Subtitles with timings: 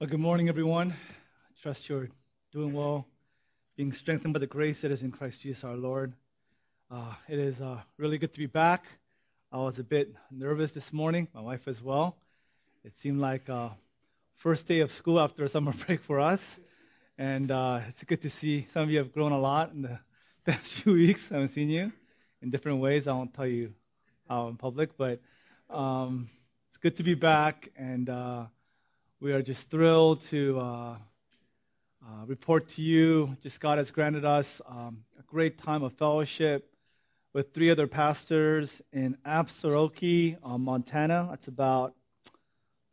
[0.00, 0.92] Well, good morning, everyone.
[0.92, 2.08] I trust you're
[2.52, 3.06] doing well,
[3.76, 6.14] being strengthened by the grace that is in Christ Jesus our Lord.
[6.90, 8.86] Uh, it is uh, really good to be back.
[9.52, 12.16] I was a bit nervous this morning, my wife as well.
[12.82, 13.68] It seemed like uh,
[14.36, 16.58] first day of school after a summer break for us,
[17.18, 19.98] and uh, it's good to see some of you have grown a lot in the
[20.46, 21.30] past few weeks.
[21.30, 21.92] I haven't seen you
[22.40, 23.06] in different ways.
[23.06, 23.74] I won't tell you
[24.26, 25.20] how in public, but
[25.68, 26.30] um,
[26.70, 28.46] it's good to be back and uh,
[29.22, 30.96] we are just thrilled to uh, uh,
[32.26, 33.36] report to you.
[33.42, 36.66] Just God has granted us um, a great time of fellowship
[37.34, 41.26] with three other pastors in Absaroka, uh, Montana.
[41.28, 41.94] That's about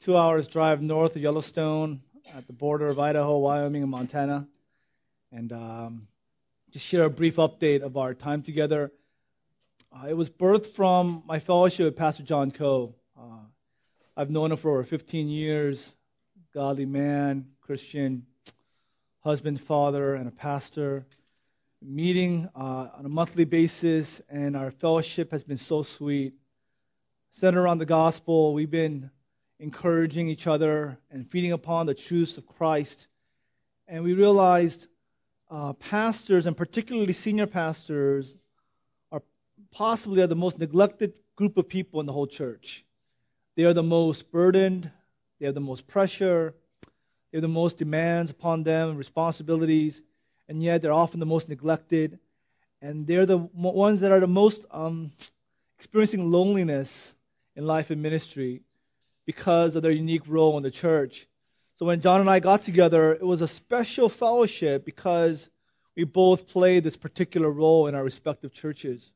[0.02, 2.02] two hours drive north of Yellowstone
[2.36, 4.50] at the border of Idaho, Wyoming, and Montana.
[5.32, 6.08] And um,
[6.72, 8.92] just share a brief update of our time together.
[9.96, 12.96] Uh, it was birthed from my fellowship with Pastor John Coe.
[13.18, 13.46] Uh,
[14.18, 15.94] I've known him for over 15 years
[16.58, 18.26] godly man, Christian,
[19.24, 21.06] husband, father, and a pastor,
[21.84, 26.34] meeting uh, on a monthly basis, and our fellowship has been so sweet.
[27.34, 29.12] Centered around the gospel, we've been
[29.60, 33.06] encouraging each other and feeding upon the truths of Christ.
[33.88, 34.88] And we realized
[35.52, 38.34] uh, pastors, and particularly senior pastors,
[39.12, 39.22] are
[39.70, 42.84] possibly are the most neglected group of people in the whole church.
[43.56, 44.90] They are the most burdened,
[45.40, 46.54] they have the most pressure.
[47.32, 50.02] They have the most demands upon them, responsibilities,
[50.48, 52.20] and yet they're often the most neglected.
[52.82, 55.12] And they're the ones that are the most um,
[55.78, 57.16] experiencing loneliness
[57.56, 58.62] in life and ministry
[59.26, 61.28] because of their unique role in the church.
[61.76, 65.50] So when John and I got together, it was a special fellowship because
[65.96, 69.12] we both played this particular role in our respective churches.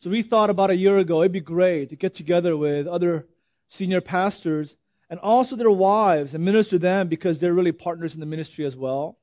[0.00, 3.26] So we thought about a year ago it'd be great to get together with other
[3.68, 4.76] senior pastors
[5.10, 8.76] and also their wives and minister them because they're really partners in the ministry as
[8.76, 9.18] well.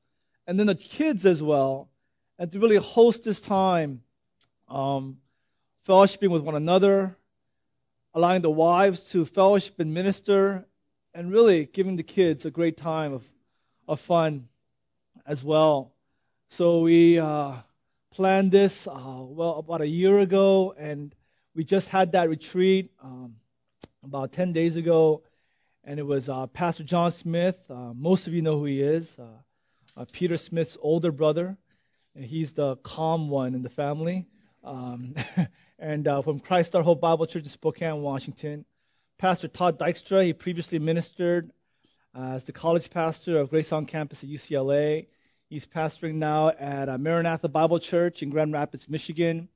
[0.46, 1.90] And then the kids as well.
[2.38, 4.02] And to really host this time,
[4.68, 5.18] um,
[5.88, 7.16] fellowshipping with one another,
[8.14, 10.66] allowing the wives to fellowship and minister,
[11.14, 13.24] and really giving the kids a great time of,
[13.88, 14.50] of fun
[15.26, 15.94] as well.
[16.50, 17.54] So we uh,
[18.12, 21.16] planned this, uh, well, about a year ago, and
[21.56, 23.36] we just had that retreat um,
[24.04, 25.24] about 10 days ago
[25.88, 27.56] and it was uh, Pastor John Smith.
[27.70, 29.18] Uh, most of you know who he is.
[29.18, 31.58] Uh, uh, Peter Smith's older brother.
[32.14, 34.28] And he's the calm one in the family.
[34.66, 35.16] Um,
[35.80, 38.66] and uh, from Christ Our Hope Bible Church in Spokane, Washington.
[39.18, 41.52] Pastor Todd Dykstra, he previously ministered
[42.14, 45.08] as the college pastor of Grace on campus at UCLA.
[45.50, 49.48] He's pastoring now at uh, Maranatha Bible Church in Grand Rapids, Michigan.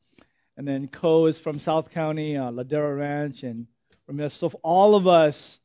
[0.55, 3.67] And then Coe is from South County, Ladera Ranch, and
[4.05, 5.59] from so all of us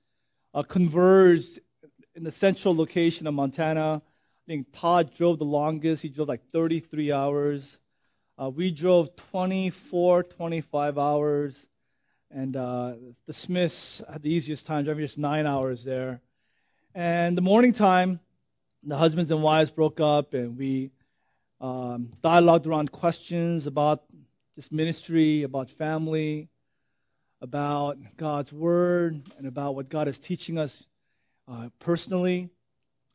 [0.57, 1.61] uh, converged
[2.15, 4.01] in the central location of Montana.
[4.03, 6.01] I think Todd drove the longest.
[6.01, 7.79] He drove like 33 hours.
[8.43, 11.67] Uh, we drove 24, 25 hours.
[12.31, 12.95] And uh,
[13.27, 16.23] the Smiths had the easiest time, driving just nine hours there.
[16.95, 18.19] And the morning time,
[18.83, 20.91] the husbands and wives broke up, and we
[21.61, 24.05] um, dialogued around questions about
[24.55, 26.49] just ministry, about family,
[27.41, 30.87] about God's Word and about what God is teaching us
[31.49, 32.49] uh, personally.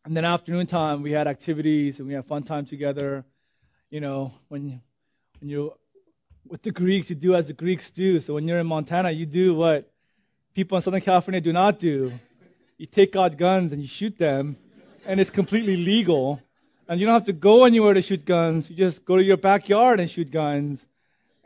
[0.05, 3.25] And then afternoon time, we had activities and we had fun time together.
[3.89, 4.81] You know, when
[5.39, 5.73] when you
[6.47, 8.19] with the Greeks, you do as the Greeks do.
[8.19, 9.91] So when you're in Montana, you do what
[10.53, 12.11] people in Southern California do not do.
[12.77, 14.57] You take out guns and you shoot them,
[15.05, 16.41] and it's completely legal.
[16.87, 18.69] And you don't have to go anywhere to shoot guns.
[18.69, 20.85] You just go to your backyard and shoot guns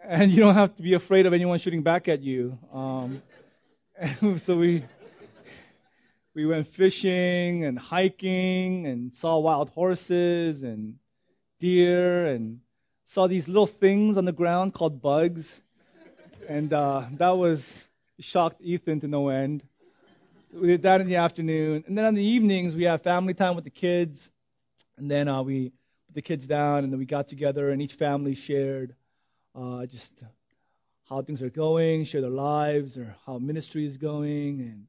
[0.08, 2.58] and you don't have to be afraid of anyone shooting back at you.
[2.72, 3.22] Um,
[4.38, 4.84] so we
[6.34, 10.96] we went fishing and hiking and saw wild horses and
[11.60, 12.60] deer and
[13.06, 15.62] saw these little things on the ground called bugs,
[16.48, 17.88] and uh, that was
[18.20, 19.64] shocked Ethan to no end.
[20.54, 23.56] We did that in the afternoon, and then in the evenings we had family time
[23.56, 24.32] with the kids,
[24.98, 25.72] and then uh, we
[26.08, 28.96] put the kids down, and then we got together, and each family shared
[29.56, 30.14] uh, just
[31.10, 34.86] how things are going, share their lives, or how ministry is going, and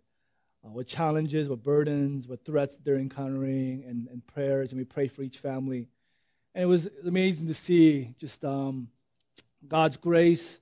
[0.65, 4.73] uh, what challenges, what burdens, what threats they're encountering, and, and, prayers.
[4.73, 5.89] And we pray for each family.
[6.55, 8.89] And it was amazing to see just um,
[9.69, 10.59] God's grace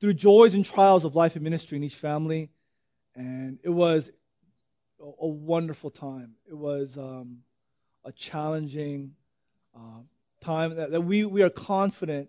[0.00, 2.50] through joys and trials of life and ministry in each family.
[3.14, 4.10] And it was
[5.00, 6.32] a, a wonderful time.
[6.48, 7.38] It was um,
[8.04, 9.12] a challenging
[9.74, 10.00] uh,
[10.42, 12.28] time that, that we, we are confident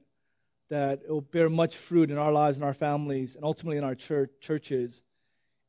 [0.70, 3.84] that it will bear much fruit in our lives and our families and ultimately in
[3.84, 5.02] our church, churches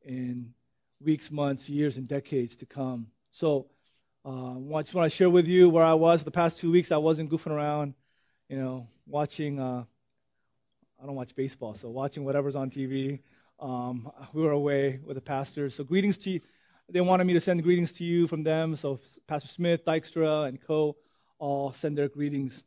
[0.05, 0.55] in
[1.00, 3.09] weeks, months, years, and decades to come.
[3.31, 3.69] So
[4.25, 6.93] Uh, I just want to share with you where I was the past two weeks.
[6.93, 7.95] I wasn't goofing around,
[8.49, 9.59] you know, watching.
[9.61, 9.85] Uh,
[11.01, 13.21] I don't watch baseball, so watching whatever's on TV.
[13.61, 15.75] Um, we were away with the pastors.
[15.75, 16.41] So greetings to you.
[16.91, 18.77] They wanted me to send greetings to you from them.
[18.77, 20.97] So Pastor Smith, Dykstra, and Coe.
[21.39, 22.65] all send their greetings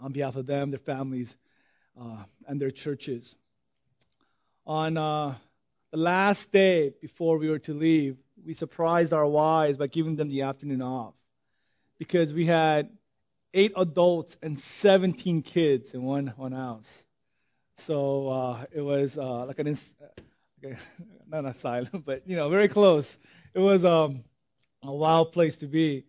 [0.00, 1.36] on behalf of them, their families,
[2.00, 3.34] uh, and their churches.
[4.66, 5.34] On uh,
[5.90, 10.28] the last day before we were to leave, we surprised our wives by giving them
[10.28, 11.14] the afternoon off
[11.98, 12.90] because we had
[13.54, 16.88] eight adults and 17 kids in one, one house.
[17.78, 19.94] So uh, it was uh, like an, ins-
[20.64, 20.76] okay,
[21.28, 23.18] not a silent, but you know, very close.
[23.54, 24.24] It was um,
[24.82, 26.04] a wild place to be.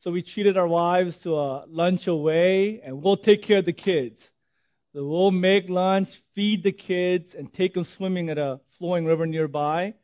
[0.00, 3.72] So we treated our wives to a lunch away, and we'll take care of the
[3.72, 4.30] kids.
[4.94, 9.26] So we'll make lunch, feed the kids, and take them swimming at a flowing river
[9.26, 9.94] nearby.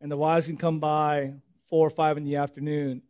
[0.00, 1.32] And the wives can come by
[1.68, 3.02] four or five in the afternoon.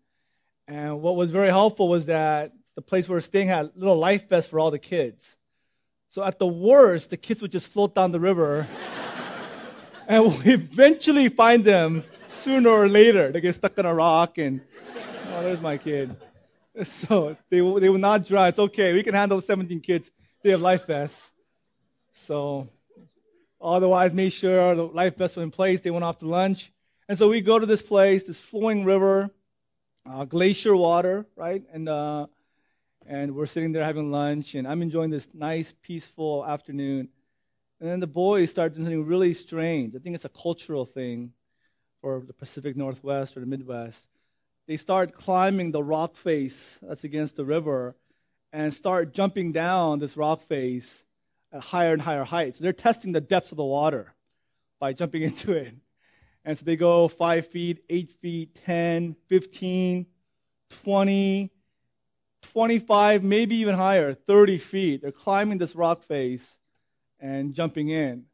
[0.66, 3.98] And what was very helpful was that the place where we were staying had little
[3.98, 5.36] life vest for all the kids.
[6.08, 8.66] So at the worst, the kids would just float down the river.
[10.08, 13.30] and we'll eventually find them sooner or later.
[13.30, 14.62] They get stuck on a rock and,
[15.34, 16.16] oh, there's my kid.
[16.84, 18.50] So they, they will not drown.
[18.50, 18.92] It's okay.
[18.92, 20.10] We can handle 17 kids.
[20.46, 21.28] They have life vests.
[22.12, 22.68] So
[23.60, 25.80] otherwise, made sure the life vests were in place.
[25.80, 26.72] They went off to lunch.
[27.08, 29.28] And so we go to this place, this flowing river,
[30.08, 31.64] uh, glacier water, right?
[31.72, 32.28] And uh,
[33.08, 37.08] and we're sitting there having lunch, and I'm enjoying this nice, peaceful afternoon.
[37.80, 39.96] And then the boys start doing something really strange.
[39.96, 41.32] I think it's a cultural thing
[42.02, 44.06] for the Pacific Northwest or the Midwest.
[44.68, 47.96] They start climbing the rock face that's against the river
[48.52, 51.04] and start jumping down this rock face
[51.52, 52.58] at higher and higher heights.
[52.58, 54.14] They're testing the depths of the water
[54.78, 55.74] by jumping into it.
[56.44, 60.06] And so they go 5 feet, 8 feet, 10, 15,
[60.84, 61.50] 20,
[62.52, 65.02] 25, maybe even higher, 30 feet.
[65.02, 66.56] They're climbing this rock face
[67.18, 68.24] and jumping in.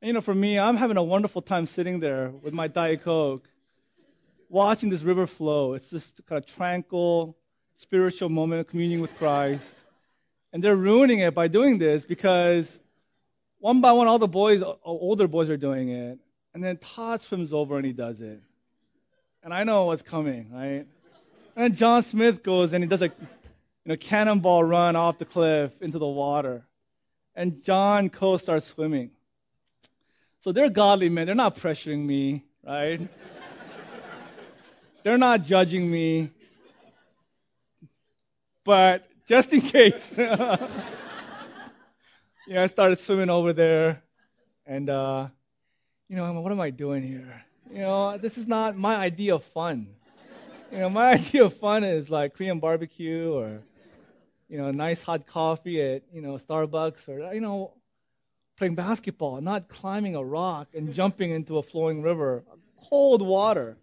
[0.00, 3.04] And, you know, for me, I'm having a wonderful time sitting there with my Diet
[3.04, 3.48] Coke,
[4.48, 5.74] watching this river flow.
[5.74, 7.36] It's just kind of tranquil,
[7.76, 9.74] spiritual moment of communion with Christ.
[10.52, 12.78] And they're ruining it by doing this because
[13.58, 16.18] one by one, all the boys, older boys are doing it.
[16.54, 18.40] And then Todd swims over and he does it.
[19.42, 20.86] And I know what's coming, right?
[21.56, 23.12] And John Smith goes and he does a you
[23.84, 26.64] know, cannonball run off the cliff into the water.
[27.34, 29.10] And John Coe starts swimming.
[30.40, 31.26] So they're godly men.
[31.26, 33.00] They're not pressuring me, right?
[35.02, 36.30] they're not judging me.
[38.64, 40.58] But just in case, yeah,
[42.50, 44.02] I started swimming over there,
[44.66, 45.28] and uh,
[46.08, 47.44] you know, what am I doing here?
[47.70, 49.88] You know, this is not my idea of fun.
[50.70, 53.62] You know, my idea of fun is like Korean barbecue or,
[54.48, 57.72] you know, nice hot coffee at, you know, Starbucks or, you know,
[58.56, 62.44] playing basketball, not climbing a rock and jumping into a flowing river,
[62.88, 63.76] cold water.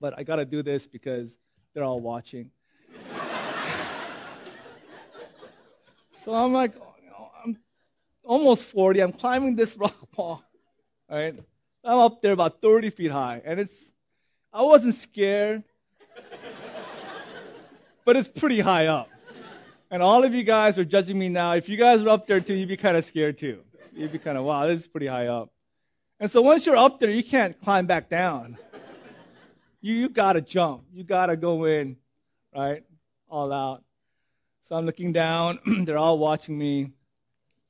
[0.00, 1.36] But I got to do this because
[1.72, 2.50] they're all watching.
[6.24, 6.72] So I'm like,
[7.44, 7.58] I'm
[8.22, 9.00] almost 40.
[9.00, 10.42] I'm climbing this rock wall
[11.08, 11.36] right?
[11.84, 13.92] I'm up there about 30 feet high, and it's,
[14.52, 15.62] I wasn't scared,
[18.04, 19.08] but it's pretty high up.
[19.90, 21.52] And all of you guys are judging me now.
[21.52, 23.60] If you guys were up there too, you'd be kind of scared too.
[23.92, 25.50] You'd be kind of, wow, this is pretty high up.
[26.18, 28.58] And so once you're up there, you can't climb back down.
[29.80, 30.84] You, you gotta jump.
[30.92, 31.96] You gotta go in,
[32.56, 32.82] right?
[33.28, 33.84] All out.
[34.64, 35.58] So I'm looking down.
[35.84, 36.92] They're all watching me.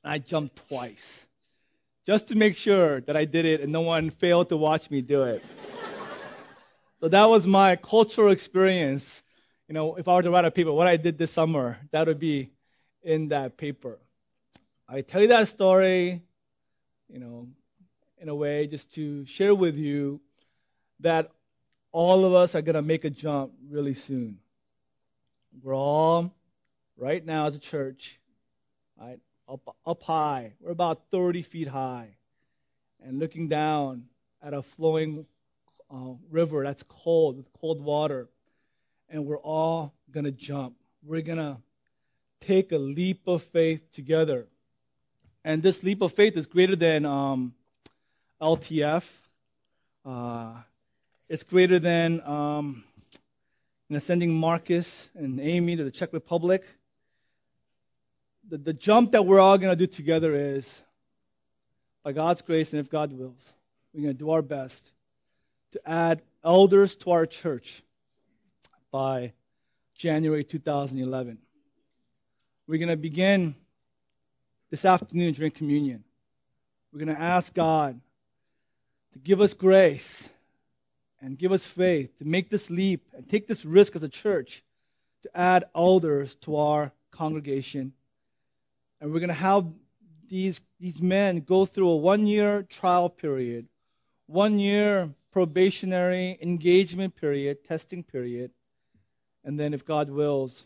[0.03, 1.25] I jumped twice
[2.05, 5.01] just to make sure that I did it and no one failed to watch me
[5.01, 5.43] do it.
[7.01, 9.23] so that was my cultural experience.
[9.67, 12.07] You know, if I were to write a paper, what I did this summer, that
[12.07, 12.51] would be
[13.03, 13.99] in that paper.
[14.87, 16.21] I tell you that story,
[17.09, 17.47] you know,
[18.19, 20.21] in a way just to share with you
[21.01, 21.31] that
[21.91, 24.37] all of us are going to make a jump really soon.
[25.61, 26.31] We're all,
[26.97, 28.19] right now as a church,
[28.99, 30.53] right, up, up high.
[30.59, 32.15] We're about 30 feet high.
[33.03, 34.05] And looking down
[34.41, 35.25] at a flowing
[35.91, 38.27] uh, river that's cold, with cold water.
[39.09, 40.75] And we're all going to jump.
[41.03, 41.57] We're going to
[42.41, 44.47] take a leap of faith together.
[45.43, 47.53] And this leap of faith is greater than um,
[48.41, 49.03] LTF.
[50.03, 50.53] Uh,
[51.29, 52.83] it's greater than um,
[53.99, 56.63] sending Marcus and Amy to the Czech Republic
[58.49, 60.81] the, the jump that we're all going to do together is,
[62.03, 63.53] by God's grace and if God wills,
[63.93, 64.91] we're going to do our best
[65.71, 67.83] to add elders to our church
[68.91, 69.33] by
[69.95, 71.37] January 2011.
[72.67, 73.55] We're going to begin
[74.69, 76.03] this afternoon during communion.
[76.91, 77.99] We're going to ask God
[79.13, 80.29] to give us grace
[81.21, 84.63] and give us faith to make this leap and take this risk as a church
[85.23, 87.93] to add elders to our congregation.
[89.05, 89.67] And we're going to have
[90.31, 93.67] these, these men go through a one year trial period,
[94.25, 98.49] one year probationary engagement period, testing period.
[99.43, 100.65] And then, if God wills,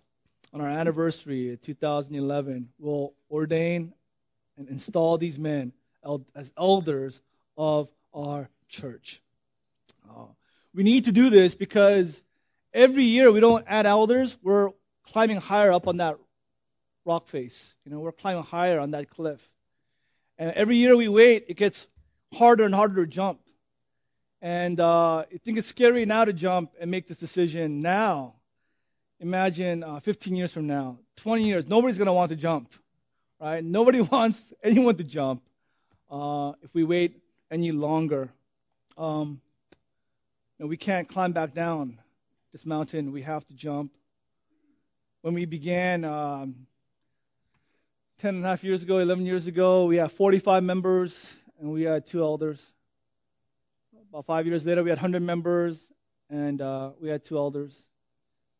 [0.54, 3.92] on our anniversary, of 2011, we'll ordain
[4.58, 5.74] and install these men
[6.34, 7.20] as elders
[7.58, 9.22] of our church.
[10.10, 10.28] Uh,
[10.74, 12.22] we need to do this because
[12.74, 14.70] every year we don't add elders, we're
[15.04, 16.16] climbing higher up on that
[17.10, 17.74] rock face.
[17.86, 19.42] You know, we're climbing higher on that cliff.
[20.38, 21.88] And every year we wait, it gets
[22.36, 23.40] harder and harder to jump.
[24.44, 28.36] And uh, I think it's scary now to jump and make this decision now.
[29.20, 32.72] Imagine uh, 15 years from now, 20 years, nobody's going to want to jump,
[33.42, 33.62] right?
[33.62, 35.42] Nobody wants anyone to jump
[36.12, 38.30] uh, if we wait any longer.
[38.98, 39.42] Um,
[40.58, 42.00] you know, we can't climb back down
[42.54, 43.12] this mountain.
[43.12, 43.92] We have to jump.
[45.22, 46.68] When we began um,
[48.20, 51.26] 10 and a half years ago, 11 years ago, we had 45 members
[51.58, 52.62] and we had two elders.
[54.10, 55.82] About five years later, we had 100 members
[56.30, 57.74] and uh, we had two elders.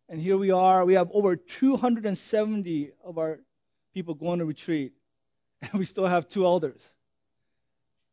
[0.08, 0.86] And here we are.
[0.86, 3.42] We have over 270 of our
[3.94, 4.94] people going to retreat,
[5.62, 6.82] and we still have two elders.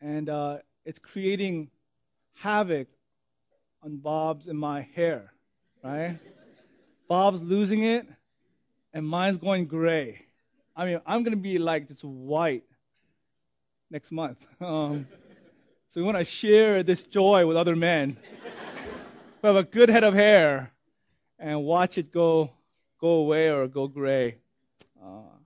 [0.01, 1.71] And uh, it's creating
[2.35, 2.89] havoc
[3.85, 5.33] on Bob's and my hair,
[5.85, 6.19] right?
[7.09, 8.05] Bob's losing it,
[8.93, 10.26] and mine's going gray.
[10.77, 12.65] I mean, I'm going to be like just white
[13.91, 14.47] next month.
[14.61, 15.07] Um,
[15.91, 18.19] so we want to share this joy with other men
[19.41, 20.71] who have a good head of hair
[21.39, 22.51] and watch it go
[23.01, 24.37] go away or go gray.
[25.03, 25.37] Uh,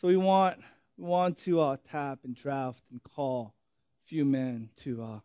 [0.00, 0.58] so we want
[0.96, 3.54] we want to uh, tap and draft and call
[4.04, 5.20] a few men to uh,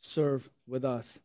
[0.00, 1.20] serve with us.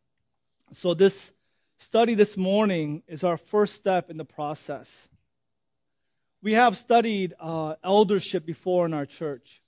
[0.72, 1.32] So this
[1.78, 5.08] study this morning is our first step in the process.
[6.42, 9.62] We have studied uh, eldership before in our church.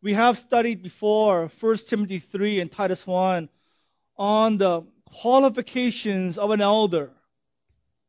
[0.00, 3.48] We have studied before 1 Timothy 3 and Titus 1
[4.16, 7.10] on the qualifications of an elder.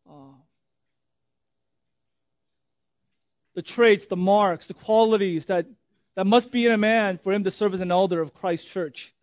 [0.08, 0.34] Uh,
[3.56, 5.66] the traits, the marks, the qualities that,
[6.16, 8.68] that must be in a man for him to serve as an elder of Christ
[8.68, 9.14] Church.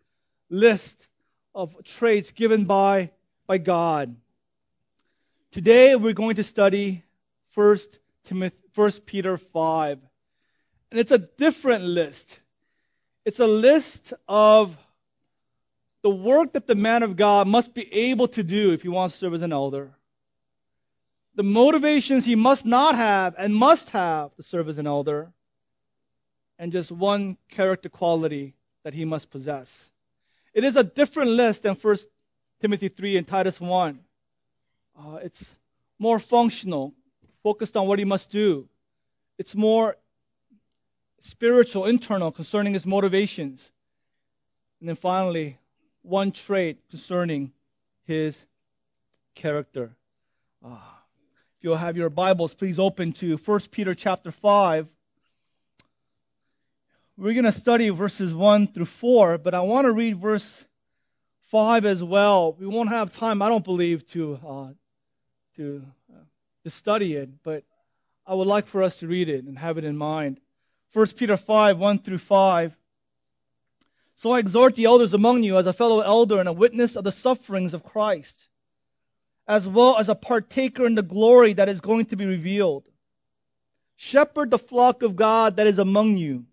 [0.49, 1.07] List
[1.55, 3.11] of traits given by,
[3.47, 4.15] by God.
[5.51, 7.03] Today we're going to study
[7.55, 7.77] 1
[8.27, 9.99] Timothy, 1 Peter 5.
[10.91, 12.39] And it's a different list.
[13.25, 14.77] It's a list of
[16.03, 19.15] the work that the man of God must be able to do if he wants
[19.15, 19.91] to serve as an elder.
[21.35, 25.31] The motivations he must not have and must have to serve as an elder.
[26.59, 29.89] And just one character quality that he must possess.
[30.53, 31.97] It is a different list than 1
[32.61, 33.99] Timothy 3 and Titus 1.
[34.97, 35.45] Uh, it's
[35.99, 36.93] more functional,
[37.47, 38.67] focused on what he must do.
[39.37, 39.95] It's more
[41.21, 43.71] spiritual, internal, concerning his motivations.
[44.81, 45.57] And then finally,
[46.01, 47.53] one trait concerning
[48.03, 48.43] his
[49.33, 49.95] character.
[50.61, 50.75] Uh,
[51.57, 54.85] if you'll have your Bibles, please open to 1 Peter chapter 5.
[57.15, 60.65] We're going to study verses 1 through 4, but I want to read verse
[61.43, 62.57] 5 as well.
[62.59, 64.67] We won't have time, I don't believe, to, uh,
[65.55, 65.85] to,
[66.67, 67.63] to study it, but
[68.25, 70.41] I would like for us to read it and have it in mind.
[70.91, 72.75] 1 Peter 5, 1 through 5.
[74.15, 77.05] So I exhort the elders among you as a fellow elder and a witness of
[77.05, 78.49] the sufferings of Christ,
[79.47, 82.83] as well as a partaker in the glory that is going to be revealed.
[83.95, 86.45] Shepherd the flock of God that is among you,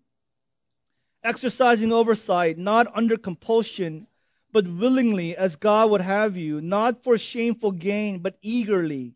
[1.23, 4.07] exercising oversight, not under compulsion,
[4.53, 9.15] but willingly as God would have you, not for shameful gain, but eagerly,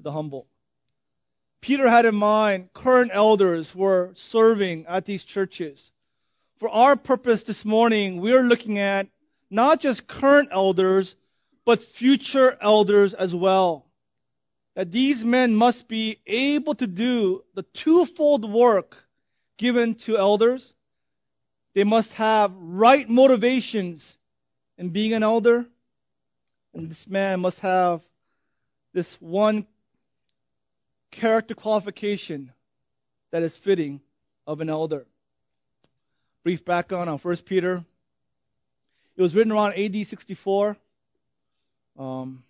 [0.00, 0.46] to the humble.
[1.60, 5.92] Peter had in mind current elders were serving at these churches.
[6.58, 9.08] For our purpose this morning, we're looking at
[9.50, 11.16] not just current elders,
[11.66, 13.84] but future elders as well.
[14.74, 18.96] that these men must be able to do the twofold work
[19.58, 20.72] given to elders.
[21.74, 24.16] They must have right motivations
[24.78, 25.66] in being an elder.
[26.72, 28.00] And this man must have
[28.92, 29.66] this one
[31.10, 32.52] character qualification
[33.30, 34.00] that is fitting
[34.46, 35.06] of an elder.
[36.42, 37.84] Brief background on 1 Peter.
[39.16, 40.76] It was written around AD 64.
[41.98, 42.42] Um,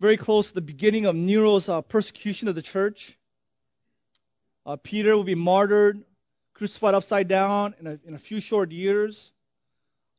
[0.00, 3.18] very close to the beginning of Nero's uh, persecution of the church.
[4.64, 6.04] Uh, Peter will be martyred,
[6.54, 9.32] crucified upside down in a, in a few short years.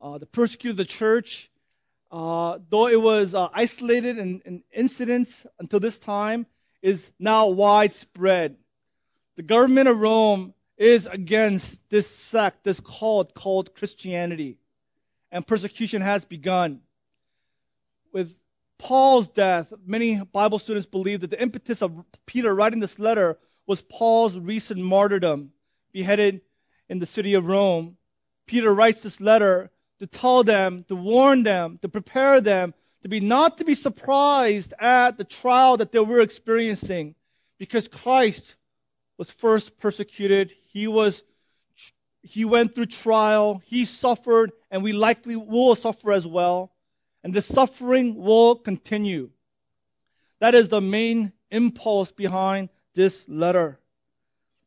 [0.02, 1.49] Uh, the persecution of the church,
[2.10, 6.46] uh, though it was uh, isolated in, in incidents until this time,
[6.82, 8.56] is now widespread.
[9.36, 14.58] The government of Rome is against this sect, this cult called Christianity.
[15.30, 16.80] And persecution has begun.
[18.12, 18.34] With
[18.78, 21.92] Paul's death, many Bible students believe that the impetus of
[22.26, 25.52] Peter writing this letter was Paul's recent martyrdom,
[25.92, 26.40] beheaded
[26.88, 27.96] in the city of Rome.
[28.46, 33.20] Peter writes this letter to tell them, to warn them, to prepare them to be
[33.20, 37.14] not to be surprised at the trial that they were experiencing
[37.58, 38.56] because Christ
[39.16, 40.52] was first persecuted.
[40.72, 41.22] He was
[42.22, 46.70] he went through trial, he suffered, and we likely will suffer as well.
[47.24, 49.30] And the suffering will continue.
[50.38, 53.80] That is the main impulse behind this letter.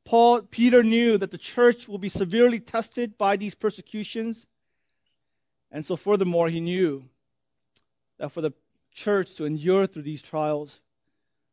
[0.04, 4.48] Paul, Peter knew that the church will be severely tested by these persecutions.
[5.74, 7.04] And so furthermore, he knew
[8.20, 8.54] that for the
[8.94, 10.80] church to endure through these trials,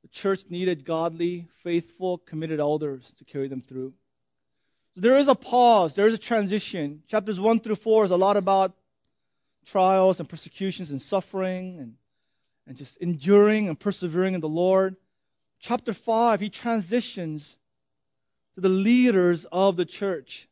[0.02, 3.94] the church needed godly, faithful, committed elders to carry them through.
[4.94, 7.02] So there is a pause, there is a transition.
[7.08, 8.74] Chapters 1 through 4 is a lot about
[9.66, 11.94] trials and persecutions and suffering and,
[12.66, 14.96] and just enduring and persevering in the Lord.
[15.60, 17.56] Chapter 5, he transitions
[18.54, 20.48] to the leaders of the church,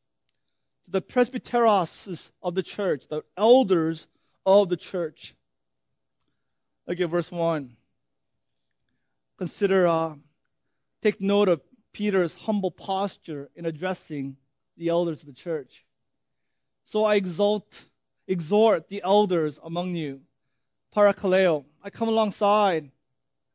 [0.90, 4.06] the presbyteros of the church, the elders
[4.46, 5.34] of the church.
[6.86, 7.76] Look at verse 1
[9.38, 10.14] consider, uh,
[11.00, 11.60] take note of
[11.92, 14.36] Peter's humble posture in addressing
[14.76, 15.84] the elders of the church.
[16.86, 17.84] So I exalt,
[18.26, 20.20] exhort the elders among you,
[20.94, 21.64] parakaleo.
[21.82, 22.90] I come alongside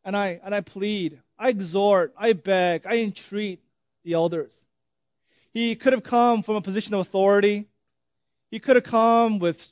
[0.05, 3.61] and I, and I plead, I exhort, I beg, I entreat
[4.03, 4.53] the elders.
[5.53, 7.67] He could have come from a position of authority.
[8.49, 9.65] He could have come with,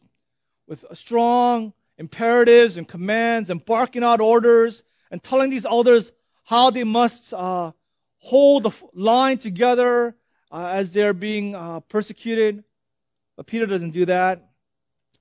[0.68, 6.12] with strong imperatives and commands and barking out orders and telling these elders
[6.44, 7.72] how they must uh,
[8.20, 10.16] hold the line together
[10.52, 12.64] uh, as they're being uh, persecuted.
[13.36, 14.50] But Peter doesn't do that.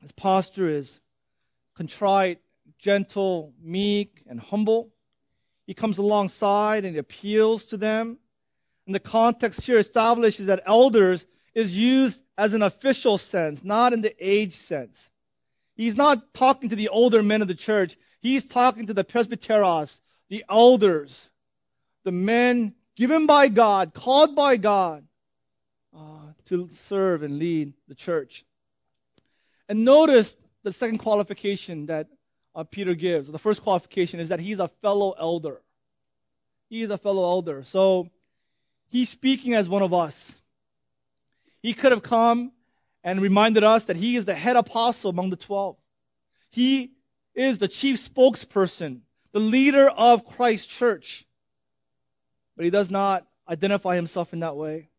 [0.03, 1.01] His posture is
[1.75, 2.41] contrite,
[2.79, 4.91] gentle, meek, and humble.
[5.67, 8.19] He comes alongside and he appeals to them.
[8.87, 14.01] And the context here establishes that elders is used as an official sense, not in
[14.01, 15.09] the age sense.
[15.75, 17.97] He's not talking to the older men of the church.
[18.21, 21.29] He's talking to the presbyteros, the elders,
[22.05, 25.07] the men given by God, called by God
[25.97, 28.45] uh, to serve and lead the church.
[29.69, 32.09] And notice the second qualification that
[32.55, 33.31] uh, Peter gives.
[33.31, 35.61] The first qualification is that he's a fellow elder.
[36.69, 37.65] He is a fellow elder.
[37.65, 38.11] So
[38.91, 40.37] he's speaking as one of us.
[41.63, 42.53] He could have come
[43.03, 45.77] and reminded us that he is the head apostle among the twelve.
[46.51, 46.93] He
[47.35, 49.01] is the chief spokesperson,
[49.33, 51.27] the leader of Christ's church.
[52.57, 54.91] But he does not identify himself in that way.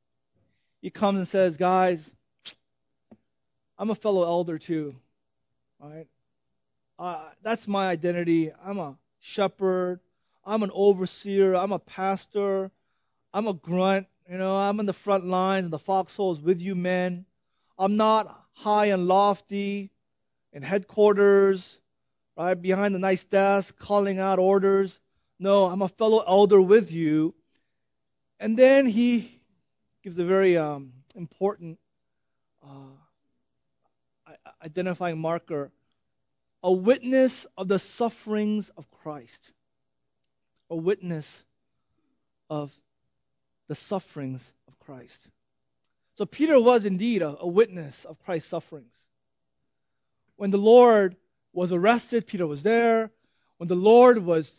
[0.82, 2.10] He comes and says, guys,
[3.78, 4.96] I'm a fellow elder too.
[5.80, 6.08] Right?
[6.98, 8.52] Uh, that's my identity.
[8.64, 10.00] I'm a shepherd.
[10.46, 11.56] I'm an overseer.
[11.56, 12.72] I'm a pastor.
[13.34, 14.08] I'm a grunt.
[14.30, 17.26] You know, I'm in the front lines and the foxholes with you men.
[17.78, 19.92] I'm not high and lofty
[20.54, 21.80] in headquarters
[22.38, 25.00] right, behind the nice desk, calling out orders.
[25.40, 27.34] No, I'm a fellow elder with you.
[28.40, 29.42] And then he
[30.04, 31.80] gives a very um, important
[32.64, 32.92] uh,
[34.64, 35.72] identifying marker
[36.64, 39.52] a witness of the sufferings of Christ.
[40.70, 41.44] A witness
[42.50, 42.72] of
[43.72, 45.30] the sufferings of Christ.
[46.18, 48.94] So Peter was indeed a, a witness of Christ's sufferings.
[50.36, 51.16] When the Lord
[51.54, 53.12] was arrested, Peter was there.
[53.60, 54.52] When the Lord was,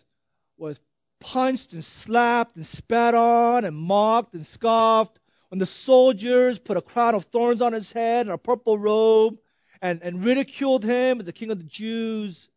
[0.57, 0.81] was
[1.21, 5.19] punched and slapped and spat on and mocked and scoffed,
[5.51, 9.37] when the soldiers put a crown of thorns on his head and a purple robe
[9.83, 12.49] and, and ridiculed him as the king of the Jews,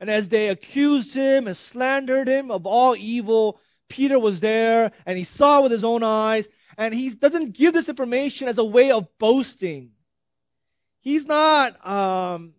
[0.00, 5.18] And as they accused him and slandered him of all evil, Peter was there and
[5.18, 6.48] he saw with his own eyes.
[6.78, 9.90] And he doesn't give this information as a way of boasting.
[11.02, 12.54] He's not um,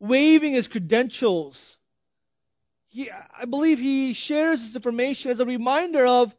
[0.00, 1.76] waving his credentials.
[2.88, 6.34] He, I believe he shares this information as a reminder of,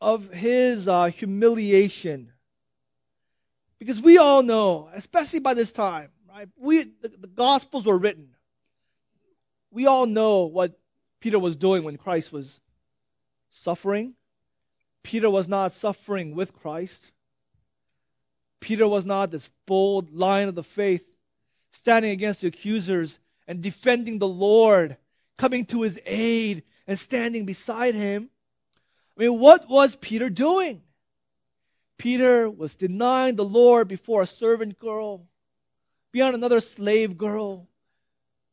[0.00, 2.32] of his uh, humiliation.
[3.80, 6.48] Because we all know, especially by this time, right?
[6.56, 8.30] We the, the Gospels were written.
[9.70, 10.78] We all know what
[11.20, 12.60] Peter was doing when Christ was
[13.50, 14.14] suffering.
[15.02, 17.10] Peter was not suffering with Christ.
[18.60, 21.04] Peter was not this bold lion of the faith
[21.70, 24.96] standing against the accusers and defending the Lord,
[25.36, 28.28] coming to his aid and standing beside him.
[29.16, 30.82] I mean, what was Peter doing?
[31.96, 35.26] Peter was denying the Lord before a servant girl,
[36.12, 37.68] beyond another slave girl,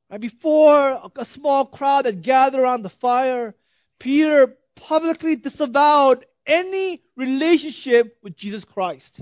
[0.10, 3.54] right before a small crowd that gathered around the fire.
[4.00, 9.20] Peter publicly disavowed any relationship with Jesus Christ.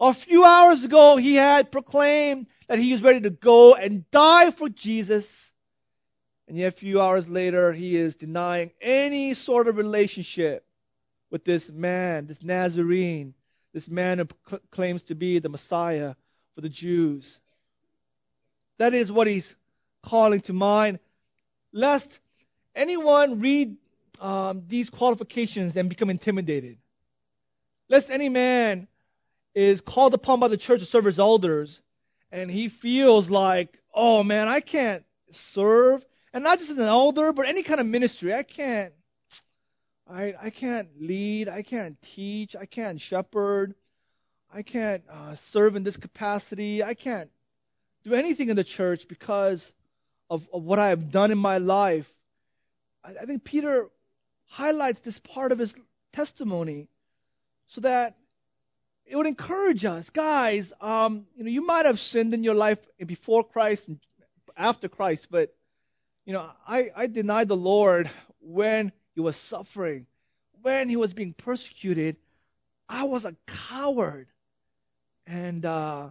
[0.00, 4.50] A few hours ago, he had proclaimed that he was ready to go and die
[4.50, 5.52] for Jesus.
[6.48, 10.66] And yet, a few hours later, he is denying any sort of relationship
[11.30, 13.34] with this man, this Nazarene,
[13.72, 16.14] this man who cl- claims to be the Messiah
[16.54, 17.40] for the Jews.
[18.78, 19.54] That is what he's
[20.02, 20.98] calling to mind.
[21.72, 22.18] Lest
[22.74, 23.76] anyone read
[24.20, 26.78] um, these qualifications and become intimidated.
[27.88, 28.88] Lest any man
[29.54, 31.80] is called upon by the church to serve as elders
[32.34, 36.04] and he feels like, oh man, I can't serve.
[36.32, 38.34] And not just as an elder, but any kind of ministry.
[38.34, 38.92] I can't
[40.10, 41.48] I, I can't lead.
[41.48, 42.56] I can't teach.
[42.56, 43.74] I can't shepherd.
[44.52, 46.82] I can't uh, serve in this capacity.
[46.82, 47.30] I can't
[48.02, 49.72] do anything in the church because
[50.28, 52.12] of, of what I have done in my life.
[53.04, 53.88] I, I think Peter
[54.46, 55.74] highlights this part of his
[56.12, 56.88] testimony
[57.66, 58.16] so that
[59.06, 60.72] it would encourage us, guys.
[60.80, 63.98] Um, you know, you might have sinned in your life before Christ and
[64.56, 65.54] after Christ, but
[66.24, 70.06] you know, I, I denied the Lord when he was suffering,
[70.62, 72.16] when he was being persecuted,
[72.88, 74.28] I was a coward.
[75.26, 76.10] And, uh,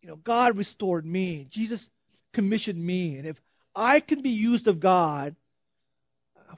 [0.00, 1.46] you know, God restored me.
[1.50, 1.88] Jesus
[2.32, 3.16] commissioned me.
[3.16, 3.40] And if
[3.74, 5.36] I can be used of God,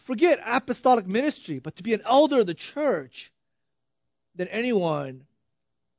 [0.01, 3.33] forget apostolic ministry, but to be an elder of the church,
[4.39, 5.27] than anyone,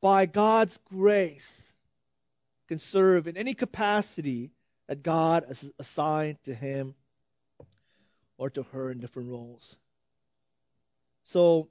[0.01, 1.73] by God's grace,
[2.67, 4.51] can serve in any capacity
[4.87, 6.95] that God has assigned to him
[8.37, 9.75] or to her in different roles.
[11.25, 11.67] So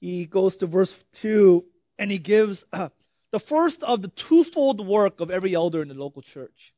[0.00, 1.64] he goes to verse 2
[1.98, 2.88] and he gives uh,
[3.30, 6.72] the first of the twofold work of every elder in the local church.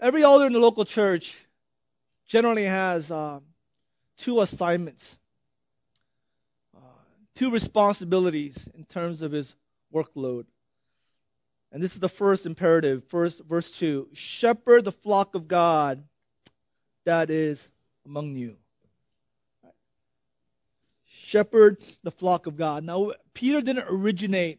[0.00, 1.36] Every elder in the local church
[2.32, 3.38] generally has uh,
[4.16, 5.18] two assignments,
[6.74, 6.80] uh,
[7.34, 9.54] two responsibilities in terms of his
[9.94, 10.46] workload.
[11.72, 16.04] And this is the first imperative, first verse 2 shepherd the flock of God
[17.04, 17.68] that is
[18.06, 18.56] among you.
[21.04, 22.82] Shepherd the flock of God.
[22.82, 24.58] Now, Peter didn't originate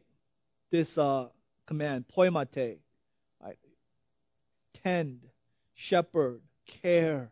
[0.70, 1.30] this uh,
[1.66, 2.78] command, poimate.
[3.44, 3.58] Right?
[4.84, 5.22] Tend,
[5.74, 7.32] shepherd, care,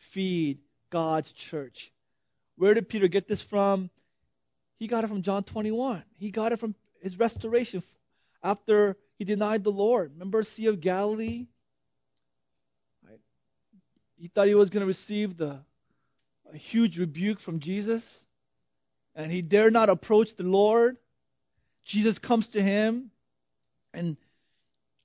[0.00, 0.58] feed
[0.90, 1.92] God's church.
[2.56, 3.90] Where did Peter get this from?
[4.78, 6.02] He got it from John 21.
[6.18, 7.82] He got it from his restoration
[8.42, 10.12] after he denied the Lord.
[10.12, 11.46] Remember Sea of Galilee?
[14.18, 15.60] He thought he was going to receive the
[16.52, 18.04] a huge rebuke from Jesus,
[19.14, 20.96] and he dare not approach the Lord.
[21.84, 23.10] Jesus comes to him,
[23.94, 24.16] and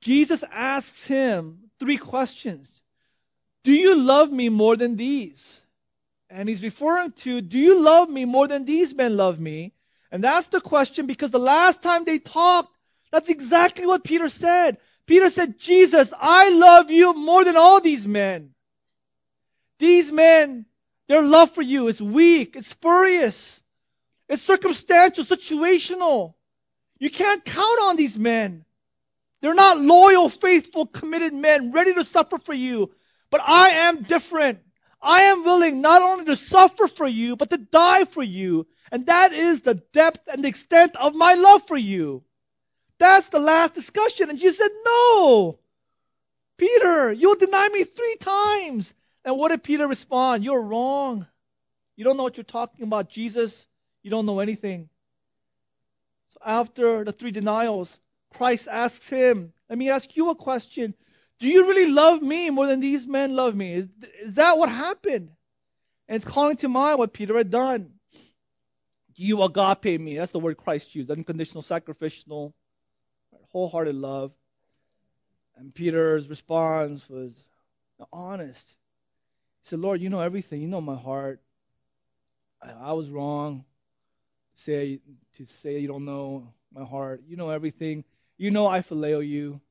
[0.01, 2.69] Jesus asks him three questions.
[3.65, 5.60] Do you love me more than these?
[6.30, 9.73] And he's referring to, do you love me more than these men love me?
[10.12, 12.71] And that's the question because the last time they talked,
[13.12, 14.78] that's exactly what Peter said.
[15.08, 18.51] Peter said, Jesus, I love you more than all these men.
[19.80, 20.67] These men,
[21.08, 23.62] their love for you is weak, it's spurious,
[24.30, 26.36] it's circumstantial, situational.
[26.99, 28.63] You can't count on these men.
[29.41, 32.91] They're not loyal, faithful, committed men ready to suffer for you.
[33.29, 34.59] But I am different.
[35.01, 38.67] I am willing not only to suffer for you, but to die for you.
[38.91, 42.23] And that is the depth and the extent of my love for you.
[42.97, 44.29] That's the last discussion.
[44.29, 45.59] And Jesus said, No.
[46.57, 48.93] Peter, you'll deny me three times.
[49.25, 50.43] And what did Peter respond?
[50.43, 51.27] You're wrong.
[51.95, 53.65] You don't know what you're talking about, Jesus.
[54.03, 54.89] You don't know anything.
[56.33, 57.99] So after the three denials,
[58.33, 60.93] Christ asks him, Let me ask you a question.
[61.39, 63.74] Do you really love me more than these men love me?
[63.74, 63.88] Is,
[64.21, 65.32] is that what happened?
[66.08, 67.91] And it's calling to mind what Peter had done.
[69.15, 70.17] Do you agape me?
[70.17, 71.10] That's the word Christ used.
[71.10, 72.54] Unconditional, sacrificial,
[73.52, 74.32] wholehearted love.
[75.58, 77.34] And Peter's response was
[78.12, 78.67] honest.
[79.63, 80.62] He said, Lord, you know everything.
[80.62, 81.41] You know my heart.
[82.62, 83.63] I, I was wrong
[84.56, 85.00] to say,
[85.38, 87.24] to say you don't know my heart.
[87.28, 88.04] You know everything.
[88.38, 89.62] You know I phileo you.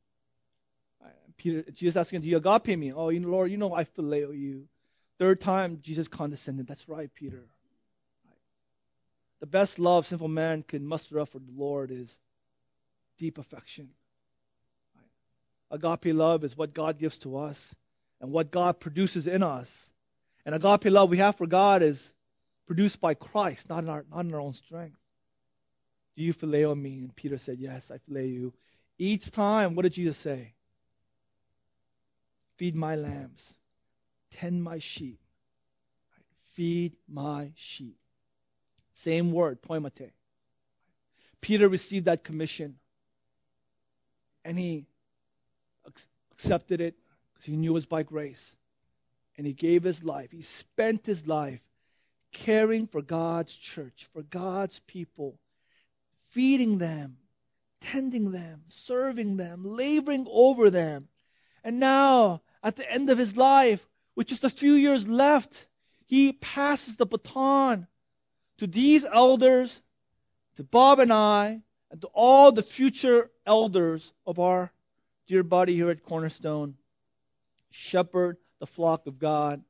[1.37, 2.93] Peter, Jesus asking, Do you agape me?
[2.93, 4.69] Oh, you know, Lord, you know I phileo you.
[5.19, 6.67] Third time, Jesus condescended.
[6.67, 7.45] That's right, Peter.
[9.41, 12.17] The best love sinful man can muster up for the Lord is
[13.19, 13.91] deep affection.
[15.71, 17.75] Agape love is what God gives to us
[18.21, 19.91] and what God produces in us.
[20.47, 22.13] And agape love we have for God is
[22.67, 24.97] produced by Christ, not in our, not in our own strength.
[26.17, 26.99] Do you phileo me?
[26.99, 28.53] And Peter said, Yes, I phileo you.
[28.99, 30.55] Each time, what did Jesus say?
[32.57, 33.53] Feed my lambs,
[34.33, 35.19] tend my sheep,
[36.53, 37.99] feed my sheep.
[38.95, 40.13] Same word, poimate.
[41.41, 42.77] Peter received that commission
[44.45, 44.87] and he
[46.33, 46.95] accepted it
[47.33, 48.55] because he knew it was by grace.
[49.37, 50.31] And he gave his life.
[50.31, 51.61] He spent his life
[52.33, 55.39] caring for God's church, for God's people,
[56.29, 57.17] feeding them,
[57.81, 61.09] tending them, serving them, laboring over them.
[61.65, 65.67] And now, at the end of his life, with just a few years left,
[66.07, 67.87] he passes the baton
[68.59, 69.81] to these elders,
[70.57, 74.71] to Bob and I, and to all the future elders of our
[75.27, 76.75] dear body here at Cornerstone.
[77.71, 79.63] Shepherd the flock of God.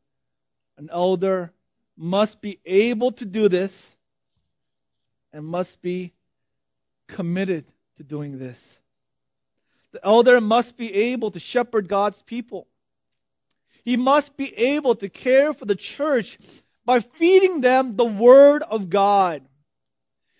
[0.77, 1.53] An elder
[1.97, 3.97] must be able to do this
[5.33, 6.13] and must be
[7.09, 7.65] committed
[7.97, 8.81] to doing this.
[9.95, 12.67] The elder must be able to shepherd God's people.
[13.85, 16.37] He must be able to care for the church
[16.85, 19.43] by feeding them the Word of God.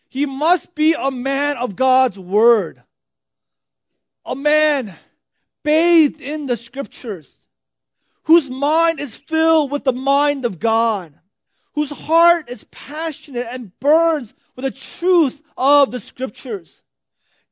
[0.09, 2.83] He must be a man of God's Word.
[4.27, 4.93] A man
[5.63, 7.33] bathed in the Scriptures,
[8.25, 11.15] whose mind is filled with the mind of God,
[11.75, 16.83] whose heart is passionate and burns with the truth of the Scriptures.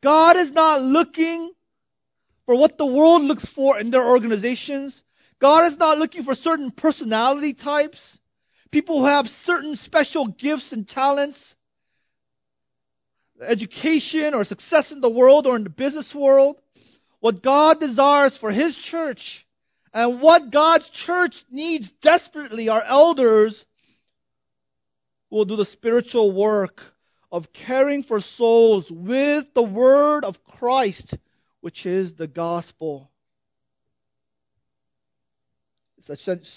[0.01, 1.53] God is not looking
[2.46, 5.02] for what the world looks for in their organizations.
[5.38, 8.18] God is not looking for certain personality types
[8.72, 11.55] people who have certain special gifts and talents,
[13.40, 16.57] education or success in the world or in the business world.
[17.20, 19.46] What God desires for His church
[19.92, 23.64] and what God's church needs desperately are elders
[25.31, 26.83] who will do the spiritual work
[27.31, 31.14] of caring for souls with the word of Christ,
[31.62, 33.09] which is the gospel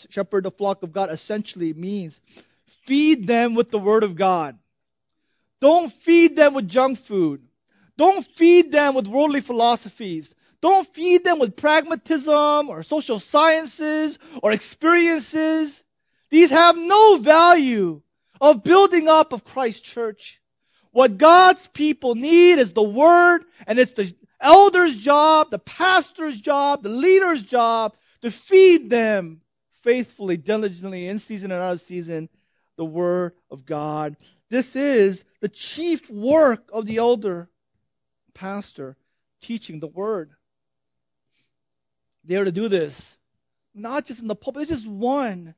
[0.09, 2.19] shepherd the flock of God essentially means
[2.85, 4.57] feed them with the word of God.
[5.61, 7.41] Don't feed them with junk food.
[7.97, 10.33] Don't feed them with worldly philosophies.
[10.61, 15.83] Don't feed them with pragmatism or social sciences or experiences.
[16.29, 18.01] These have no value
[18.41, 20.41] of building up of Christ's church.
[20.91, 24.13] What God's people need is the word and it's the
[24.45, 29.41] elder's job, the pastor's job, the leader's job to feed them
[29.81, 32.29] faithfully, diligently, in season and out of season,
[32.77, 34.15] the Word of God.
[34.49, 37.49] This is the chief work of the elder
[38.33, 38.95] pastor,
[39.41, 40.31] teaching the Word.
[42.23, 43.15] They are to do this,
[43.73, 44.67] not just in the pulpit.
[44.67, 45.55] This is one,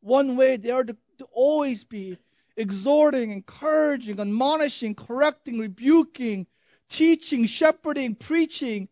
[0.00, 0.56] one way.
[0.56, 2.18] They are to, to always be
[2.56, 6.46] exhorting, encouraging, admonishing, correcting, rebuking,
[6.90, 8.88] teaching, shepherding, preaching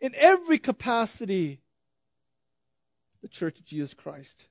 [0.00, 1.60] in every capacity
[3.22, 4.46] the Church of Jesus Christ.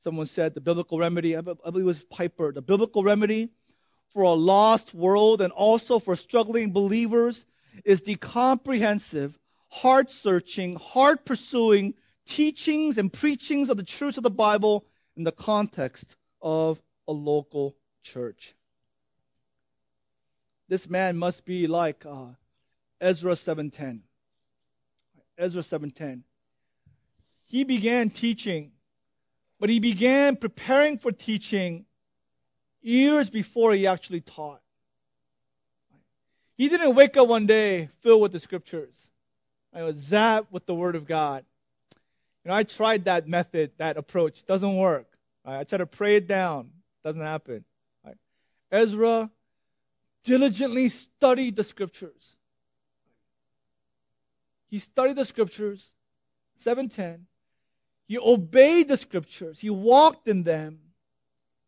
[0.00, 3.50] Someone said the biblical remedy, I believe it was Piper, the biblical remedy
[4.12, 7.44] for a lost world and also for struggling believers
[7.84, 9.36] is the comprehensive,
[9.68, 11.94] heart searching, heart pursuing
[12.26, 17.76] teachings and preachings of the truths of the Bible in the context of a local
[18.02, 18.54] church.
[20.68, 22.28] This man must be like uh,
[23.00, 24.00] Ezra 7:10.
[25.38, 26.22] Ezra 7:10.
[27.44, 28.72] He began teaching,
[29.60, 31.86] but he began preparing for teaching
[32.82, 34.60] years before he actually taught.
[36.56, 38.96] He didn't wake up one day filled with the scriptures.
[39.72, 41.44] I was zapped with the word of God.
[42.44, 44.44] You know, I tried that method, that approach.
[44.44, 45.06] Doesn't work.
[45.44, 46.70] I try to pray it down.
[47.04, 47.64] Doesn't happen.
[48.72, 49.30] Ezra
[50.26, 52.36] diligently studied the scriptures
[54.68, 55.88] He studied the scriptures,
[56.56, 57.26] 710.
[58.08, 59.58] He obeyed the scriptures.
[59.58, 60.80] He walked in them.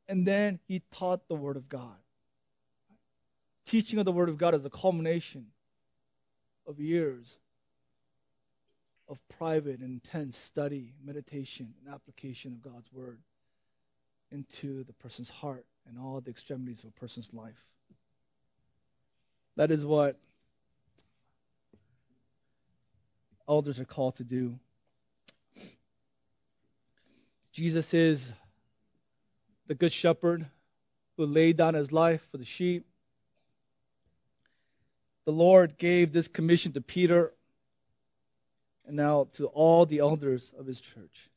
[0.08, 1.96] And then he taught the Word of God.
[3.66, 5.46] Teaching of the Word of God is a culmination
[6.66, 7.38] of years
[9.08, 13.18] of private intense study, meditation, and application of God's Word
[14.30, 17.64] into the person's heart and all the extremities of a person's life.
[19.58, 20.16] That is what
[23.48, 24.56] elders are called to do.
[27.50, 28.32] Jesus is
[29.66, 30.46] the good shepherd
[31.16, 32.86] who laid down his life for the sheep.
[35.24, 37.32] The Lord gave this commission to Peter
[38.86, 41.30] and now to all the elders of his church.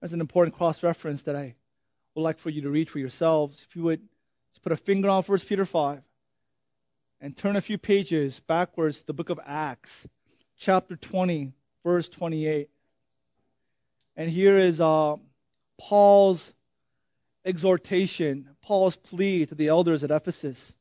[0.00, 1.56] There's an important cross reference that I
[2.14, 3.66] would like for you to read for yourselves.
[3.68, 4.00] If you would
[4.54, 6.00] just put a finger on 1 Peter 5
[7.20, 10.06] and turn a few pages backwards to the book of Acts,
[10.56, 12.70] chapter 20, verse 28.
[14.16, 15.16] And here is uh,
[15.76, 16.52] Paul's
[17.44, 20.72] exhortation, Paul's plea to the elders at Ephesus.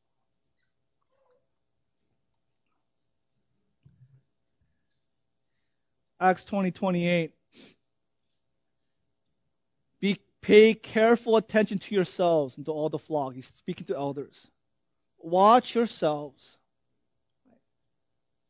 [6.19, 7.33] Acts 20, 28.
[9.99, 13.33] Be, pay careful attention to yourselves and to all the flock.
[13.33, 14.45] He's speaking to elders.
[15.17, 16.57] Watch yourselves.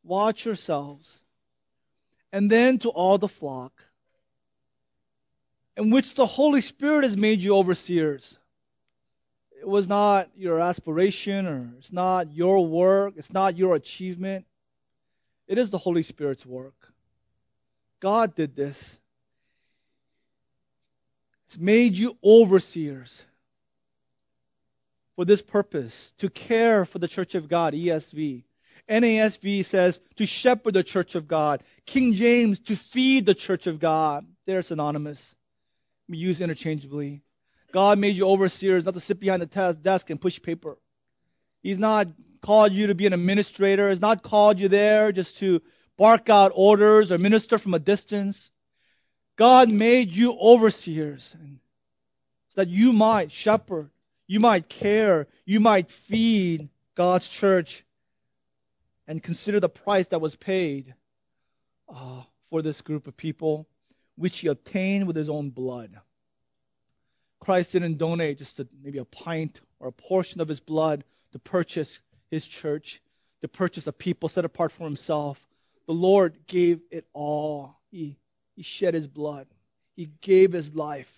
[0.03, 1.19] Watch yourselves.
[2.33, 3.71] And then to all the flock
[5.77, 8.37] in which the Holy Spirit has made you overseers.
[9.59, 14.45] It was not your aspiration or it's not your work, it's not your achievement.
[15.47, 16.73] It is the Holy Spirit's work.
[17.99, 18.99] God did this.
[21.53, 23.23] It's made you overseers
[25.15, 28.43] for this purpose to care for the church of God, ESV.
[28.89, 31.61] NASB says to shepherd the church of God.
[31.85, 34.25] King James to feed the church of God.
[34.47, 35.35] They're synonymous
[36.09, 37.21] be used interchangeably.
[37.71, 40.79] God made you overseers, not to sit behind the desk and push paper.
[41.61, 42.07] He's not
[42.41, 43.89] called you to be an administrator.
[43.89, 45.61] He's not called you there just to
[45.99, 48.49] bark out orders or minister from a distance.
[49.35, 51.35] God made you overseers
[52.49, 53.89] so that you might shepherd,
[54.27, 57.83] you might care, you might feed God's church
[59.07, 60.93] and consider the price that was paid
[61.89, 63.67] uh, for this group of people
[64.15, 65.99] which he obtained with his own blood.
[67.39, 71.39] Christ didn't donate just a, maybe a pint or a portion of his blood to
[71.39, 73.01] purchase his church,
[73.41, 75.45] to purchase a people set apart for himself.
[75.87, 77.75] The Lord gave it all.
[77.91, 78.17] He,
[78.55, 79.47] he shed his blood.
[79.95, 81.11] He gave his life.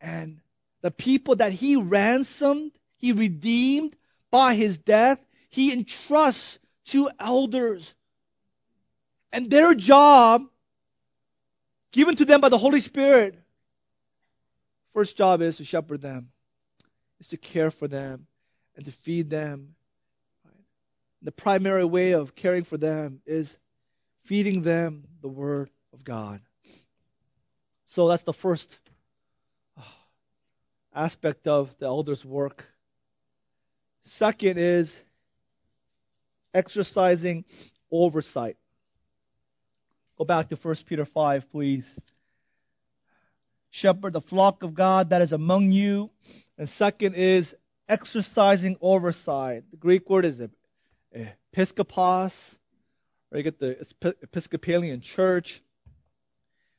[0.00, 0.40] And
[0.80, 3.96] the people that he ransomed, he redeemed
[4.30, 7.94] by his death, he entrusts to elders.
[9.32, 10.46] And their job
[11.92, 13.38] given to them by the Holy Spirit.
[14.94, 16.30] First job is to shepherd them,
[17.20, 18.26] is to care for them,
[18.76, 19.74] and to feed them.
[21.22, 23.56] The primary way of caring for them is
[24.24, 26.40] feeding them the Word of God.
[27.86, 28.78] So that's the first
[29.76, 29.82] uh,
[30.94, 32.64] aspect of the elder's work.
[34.04, 35.02] Second is
[36.54, 37.44] exercising
[37.90, 38.56] oversight.
[40.16, 41.92] Go back to 1 Peter 5, please.
[43.70, 46.10] Shepherd the flock of God that is among you.
[46.56, 47.54] And second is
[47.88, 49.64] exercising oversight.
[49.70, 50.40] The Greek word is
[51.14, 52.56] episkopos,
[53.28, 53.76] where you get the
[54.22, 55.62] Episcopalian church.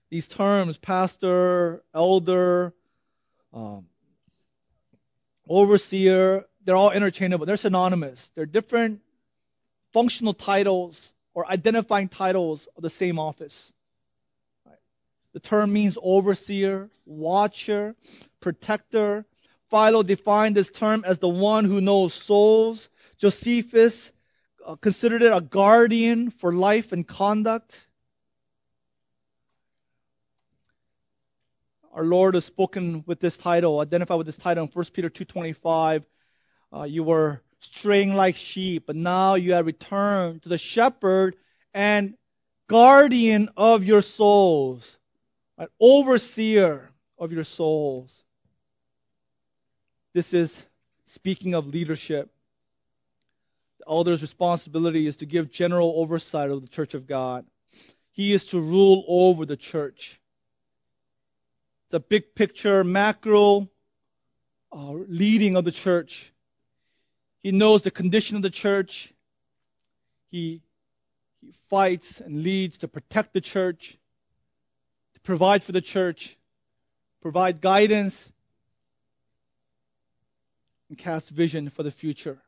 [0.10, 2.74] These terms, pastor, elder,
[3.54, 3.86] um,
[5.48, 7.45] overseer, they're all interchangeable.
[7.45, 8.32] They're synonymous.
[8.36, 9.02] They're different
[9.93, 13.72] functional titles or identifying titles of the same office.
[15.34, 17.95] The term means overseer, watcher,
[18.41, 19.26] protector.
[19.69, 22.89] Philo defined this term as the one who knows souls.
[23.18, 24.12] Josephus
[24.66, 27.86] uh, considered it a guardian for life and conduct.
[31.93, 36.03] Our Lord has spoken with this title, identified with this title in 1 Peter 2.25.
[36.71, 41.35] Uh, you were straying like sheep, but now you have returned to the shepherd
[41.73, 42.15] and
[42.67, 44.97] guardian of your souls,
[45.57, 48.13] an overseer of your souls.
[50.13, 50.65] This is
[51.05, 52.31] speaking of leadership.
[53.79, 57.45] The elder's responsibility is to give general oversight of the church of God.
[58.11, 60.18] He is to rule over the church.
[61.91, 63.67] A big picture, macro
[64.71, 66.31] uh, leading of the church.
[67.39, 69.11] He knows the condition of the church.
[70.29, 70.61] He
[71.41, 73.97] he fights and leads to protect the church,
[75.13, 76.37] to provide for the church,
[77.21, 78.31] provide guidance,
[80.89, 82.39] and cast vision for the future.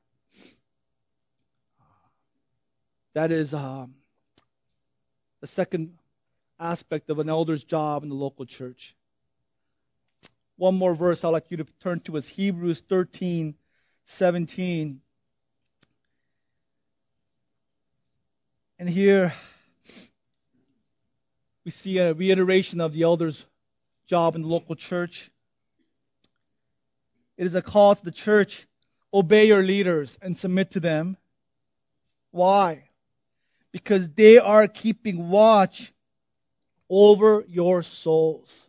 [3.13, 3.95] That is um,
[5.39, 5.97] the second
[6.59, 8.95] aspect of an elder's job in the local church.
[10.61, 13.55] One more verse I'd like you to turn to is Hebrews 13,
[14.05, 15.01] 17.
[18.77, 19.33] And here
[21.65, 23.43] we see a reiteration of the elder's
[24.05, 25.31] job in the local church.
[27.37, 28.67] It is a call to the church
[29.11, 31.17] obey your leaders and submit to them.
[32.29, 32.83] Why?
[33.71, 35.91] Because they are keeping watch
[36.87, 38.67] over your souls.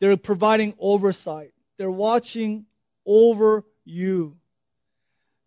[0.00, 1.52] They're providing oversight.
[1.78, 2.66] They're watching
[3.06, 4.36] over you.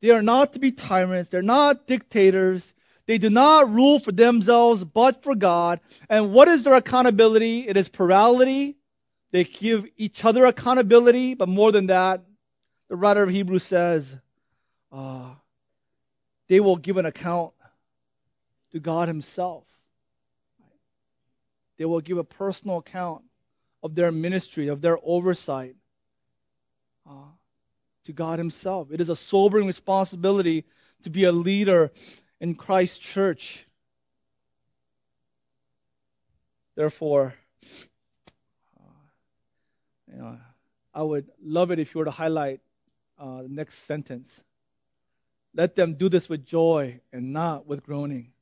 [0.02, 1.30] They are not to be tyrants.
[1.30, 2.74] They're not dictators.
[3.08, 5.80] They do not rule for themselves, but for God.
[6.10, 7.68] And what is their accountability?
[7.68, 8.78] It is plurality.
[9.32, 12.24] They give each other accountability, but more than that,
[12.90, 14.16] the writer of Hebrews says,
[14.92, 15.34] uh,
[16.48, 17.54] they will give an account
[18.72, 19.66] to God Himself.
[21.78, 23.24] They will give a personal account
[23.88, 25.78] of their ministry, of their oversight
[27.10, 27.32] uh,
[28.04, 28.90] to God Himself.
[28.92, 30.66] It is a sobering responsibility
[31.04, 31.92] to be a leader
[32.42, 33.66] in Christ's church.
[36.76, 37.34] Therefore,
[38.78, 39.04] uh,
[40.12, 40.38] you know,
[40.94, 42.60] I would love it if you were to highlight
[43.18, 44.44] uh, the next sentence.
[45.56, 48.34] Let them do this with joy and not with groaning,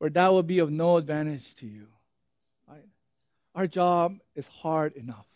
[0.00, 1.86] for that will be of no advantage to you.
[3.56, 5.26] Our job is hard enough.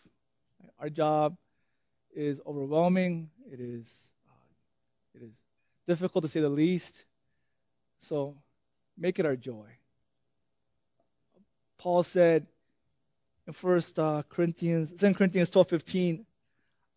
[0.79, 1.35] Our job
[2.15, 3.31] is overwhelming.
[3.51, 3.91] It is,
[4.29, 5.33] uh, it is
[5.87, 7.03] difficult to say the least.
[8.01, 8.37] So
[8.95, 9.65] make it our joy.
[11.79, 12.45] Paul said
[13.47, 16.23] in First uh, Corinthians, 2 Corinthians 12:15,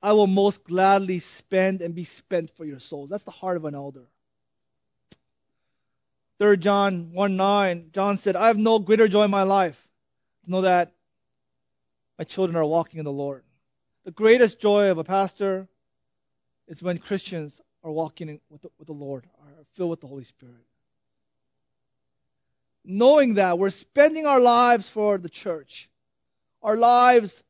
[0.02, 3.64] "I will most gladly spend and be spent for your souls." That's the heart of
[3.64, 4.04] an elder.
[6.38, 9.80] 3 John 1:9, John said, "I have no greater joy in my life
[10.46, 10.92] know that
[12.18, 13.44] my children are walking in the Lord."
[14.04, 15.68] The greatest joy of a pastor
[16.68, 20.24] is when Christians are walking with the, with the Lord, are filled with the Holy
[20.24, 20.64] Spirit
[22.84, 25.88] knowing that we're spending our lives for the church.
[26.62, 27.42] Our lives,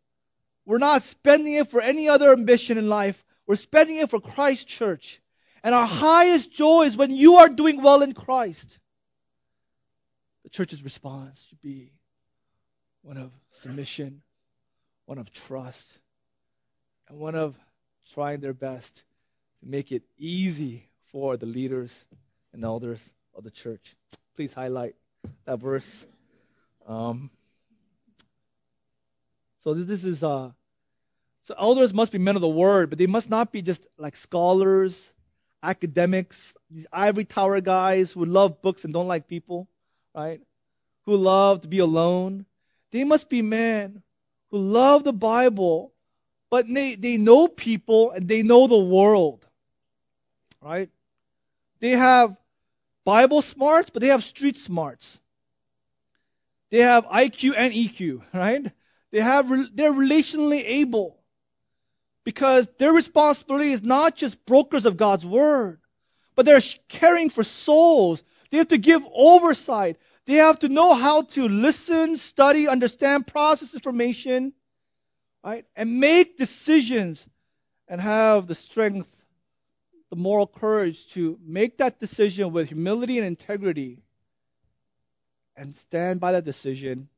[0.65, 3.23] we're not spending it for any other ambition in life.
[3.47, 5.21] We're spending it for Christ's church.
[5.63, 8.79] And our highest joy is when you are doing well in Christ.
[10.45, 11.93] The church's response should be
[13.03, 14.23] one of submission,
[15.07, 15.87] one of trust,
[17.09, 17.55] and one of
[18.13, 19.03] trying their best
[19.61, 22.05] to make it easy for the leaders
[22.53, 23.97] and elders of the church.
[24.37, 24.95] Please highlight
[25.45, 26.07] that verse.
[26.87, 27.31] Um,
[29.61, 30.51] so this is uh,
[31.45, 34.17] so elders must be men of the word, but they must not be just like
[34.17, 35.13] scholars,
[35.63, 39.69] academics, these ivory tower guys who love books and don't like people,
[40.15, 40.41] right?
[41.05, 42.47] Who love to be alone.
[42.93, 44.03] They must be men
[44.55, 45.93] who love the Bible,
[46.49, 49.45] but they, they know people and they know the world,
[50.63, 50.89] right?
[51.81, 52.37] They have
[53.05, 55.19] Bible smarts, but they have street smarts.
[56.71, 58.71] They have IQ and EQ, right?
[59.11, 61.19] They have they're relationally able
[62.23, 65.81] because their responsibility is not just brokers of God's word,
[66.37, 68.23] but they're caring for souls.
[68.53, 69.97] They have to give oversight.
[70.27, 74.55] They have to know how to listen, study, understand, process information,
[75.45, 75.67] right?
[75.77, 77.27] And make decisions
[77.89, 79.09] and have the strength
[80.11, 83.99] the moral courage to make that decision with humility and integrity
[85.57, 87.09] and stand by that decision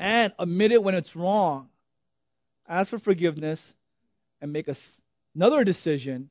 [0.00, 1.68] and admit it when it's wrong.
[2.68, 3.72] Ask for forgiveness
[4.40, 4.74] and make a,
[5.36, 6.30] another decision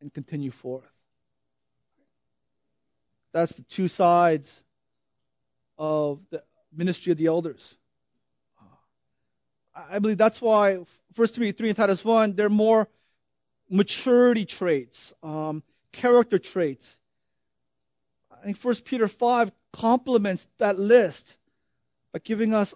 [0.00, 0.90] and continue forth.
[3.32, 4.62] That's the two sides
[5.82, 6.40] of the
[6.72, 7.74] ministry of the elders.
[9.74, 12.88] I believe that's why 1 Timothy 3 and Titus 1, they're more
[13.68, 16.96] maturity traits, um, character traits.
[18.30, 21.36] I think 1 Peter 5 complements that list
[22.12, 22.74] by giving us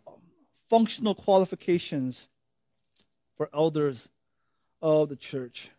[0.68, 2.26] functional qualifications
[3.36, 4.09] for elders
[4.82, 5.70] of the church.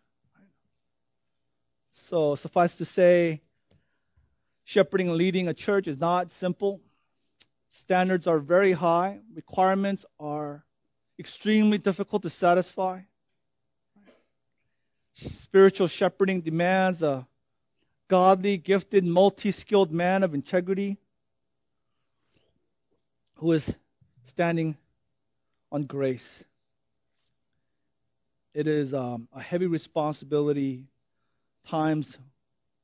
[1.94, 3.42] So, suffice to say,
[4.64, 6.80] shepherding and leading a church is not simple.
[7.82, 10.64] Standards are very high, requirements are
[11.20, 13.02] extremely difficult to satisfy.
[15.14, 17.28] Spiritual shepherding demands a,
[18.08, 20.98] godly, gifted, multi skilled man of integrity
[23.36, 23.76] who is
[24.26, 24.76] standing
[25.72, 26.44] on grace.
[28.54, 30.86] It is um, a heavy responsibility.
[31.68, 32.18] Times,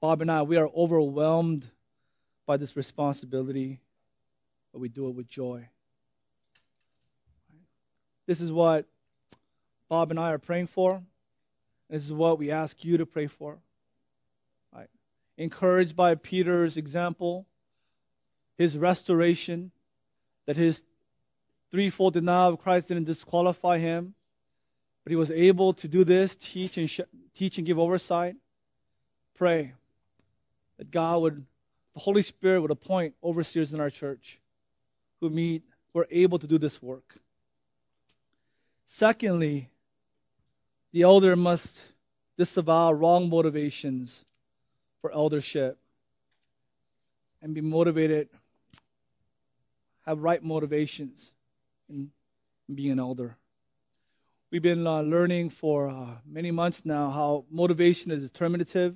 [0.01, 1.65] Bob and I, we are overwhelmed
[2.45, 3.79] by this responsibility,
[4.73, 5.69] but we do it with joy.
[8.25, 8.85] This is what
[9.87, 11.01] Bob and I are praying for.
[11.89, 13.59] This is what we ask you to pray for.
[14.73, 14.89] Right.
[15.37, 17.45] Encouraged by Peter's example,
[18.57, 19.71] his restoration,
[20.47, 20.81] that his
[21.69, 24.15] threefold denial of Christ didn't disqualify him,
[25.03, 27.01] but he was able to do this, teach and sh-
[27.35, 28.35] teach and give oversight.
[29.35, 29.73] Pray
[30.77, 31.45] that God would,
[31.93, 34.39] the Holy Spirit would appoint overseers in our church
[35.23, 35.63] who meet,
[35.93, 37.15] who are able to do this work.
[38.85, 39.69] Secondly,
[40.91, 41.79] the elder must
[42.37, 44.23] disavow wrong motivations
[45.01, 45.77] for eldership
[47.41, 48.27] and be motivated,
[50.05, 51.31] have right motivations
[51.89, 52.11] in
[52.73, 53.37] being an elder.
[54.51, 58.93] We've been uh, learning for uh, many months now how motivation is determinative.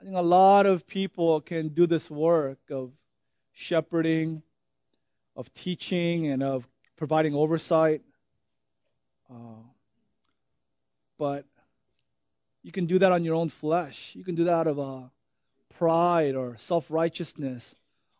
[0.00, 2.90] I think a lot of people can do this work of
[3.52, 4.42] shepherding,
[5.36, 6.66] of teaching, and of
[6.96, 8.02] providing oversight.
[9.30, 9.62] Uh,
[11.18, 11.44] but
[12.62, 14.12] you can do that on your own flesh.
[14.14, 15.02] You can do that out of uh,
[15.78, 17.74] pride or self righteousness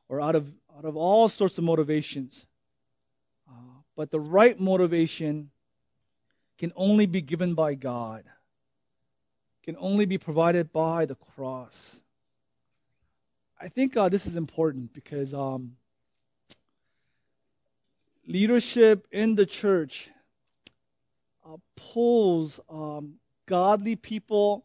[0.08, 2.46] or out of, out of all sorts of motivations.
[3.48, 5.50] Uh, but the right motivation
[6.58, 8.24] can only be given by God,
[9.64, 12.00] can only be provided by the cross.
[13.60, 15.76] I think uh, this is important because um,
[18.26, 20.10] leadership in the church
[21.44, 23.14] uh, pulls um,
[23.46, 24.64] godly people,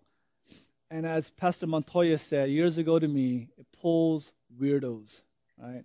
[0.90, 5.22] and as Pastor Montoya said years ago to me, it pulls weirdos,
[5.58, 5.84] right?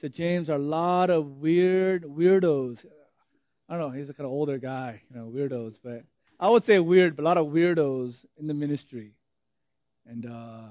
[0.00, 2.84] Said, James, are a lot of weird weirdos.
[3.68, 6.04] I don't know, he's a kind of older guy, you know, weirdos, but
[6.38, 9.12] I would say weird, but a lot of weirdos in the ministry.
[10.06, 10.66] And uh,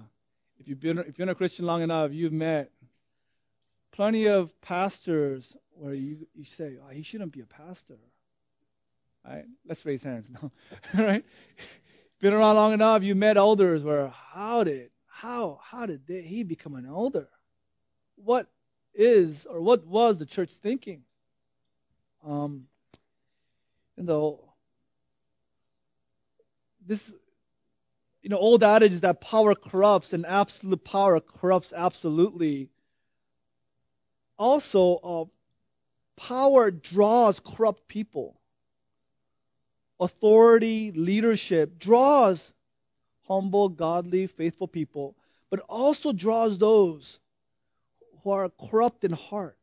[0.60, 2.70] if you've been if you've been a Christian long enough, you've met
[3.94, 7.98] plenty of pastors where you you say, oh, he shouldn't be a pastor.
[9.26, 9.46] Right?
[9.66, 10.30] Let's raise hands.
[10.41, 10.52] No.
[10.94, 11.24] right?
[12.20, 16.44] Been around long enough, you met elders where how did how how did they, he
[16.44, 17.28] become an elder?
[18.16, 18.48] What
[18.94, 21.04] is or what was the church thinking?
[22.26, 22.68] Um,
[23.98, 24.38] and the
[26.86, 27.14] this
[28.22, 32.70] you know old adage is that power corrupts and absolute power corrupts absolutely.
[34.44, 35.26] Also, uh,
[36.18, 38.41] power draws corrupt people
[40.02, 42.52] authority, leadership draws
[43.26, 45.16] humble, godly, faithful people,
[45.50, 47.20] but also draws those
[48.22, 49.58] who are corrupt in heart.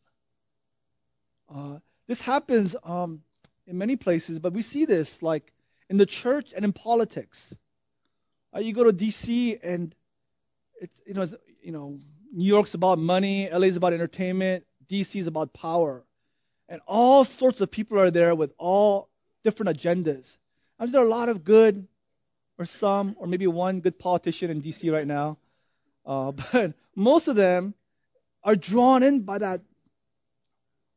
[1.54, 3.20] Uh, this happens um,
[3.66, 5.52] in many places, but we see this like
[5.90, 7.54] in the church and in politics.
[8.56, 9.58] Uh, you go to D.C.
[9.62, 9.94] and
[10.80, 11.98] it's you know it's, you know
[12.32, 15.20] New York's about money, LA's about entertainment, D.C.
[15.20, 16.04] is about power,
[16.68, 19.08] and all sorts of people are there with all
[19.44, 20.36] different agendas.
[20.80, 21.86] And there are a lot of good,
[22.58, 24.90] or some, or maybe one good politician in D.C.
[24.90, 25.38] right now,
[26.04, 27.72] uh, but most of them
[28.42, 29.60] are drawn in by that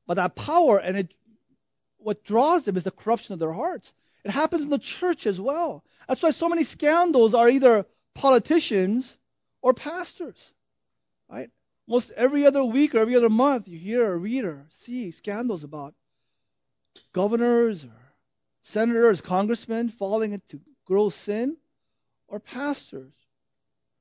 [0.07, 1.13] by that power, and it
[1.99, 3.93] what draws them is the corruption of their hearts.
[4.25, 5.83] It happens in the church as well.
[6.07, 7.85] That's why so many scandals are either
[8.15, 9.15] politicians
[9.61, 10.51] or pastors.
[11.29, 11.51] Right?
[11.87, 15.63] Most every other week or every other month, you hear or read or see scandals
[15.63, 15.93] about
[17.11, 18.13] governors or
[18.63, 21.57] senators, congressmen falling into gross sin,
[22.27, 23.13] or pastors,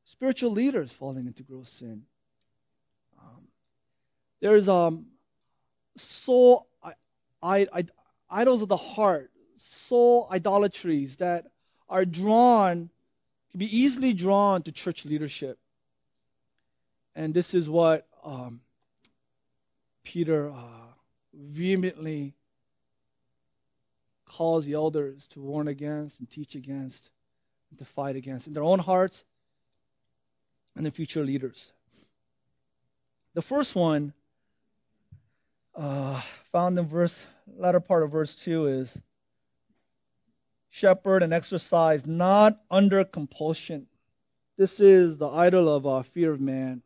[0.05, 2.03] spiritual leaders falling into gross sin.
[3.21, 3.43] Um,
[4.41, 5.07] there's um,
[5.97, 6.93] soul I,
[7.43, 7.85] I, I,
[8.31, 11.47] idols of the heart, soul idolatries that
[11.89, 12.89] are drawn,
[13.51, 15.59] can be easily drawn to church leadership.
[17.15, 18.61] And this is what um,
[20.03, 20.93] Peter uh,
[21.35, 22.35] vehemently
[24.25, 27.11] calls the elders to warn against and teach against
[27.71, 29.25] and to fight against in their own hearts
[30.75, 31.73] and the future leaders.
[33.35, 34.15] The first one,
[35.75, 38.99] uh, found in verse latter part of verse two, is
[40.71, 43.87] shepherd and exercise not under compulsion.
[44.57, 46.83] This is the idol of uh, fear of man.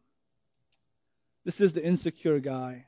[1.46, 2.86] This is the insecure guy.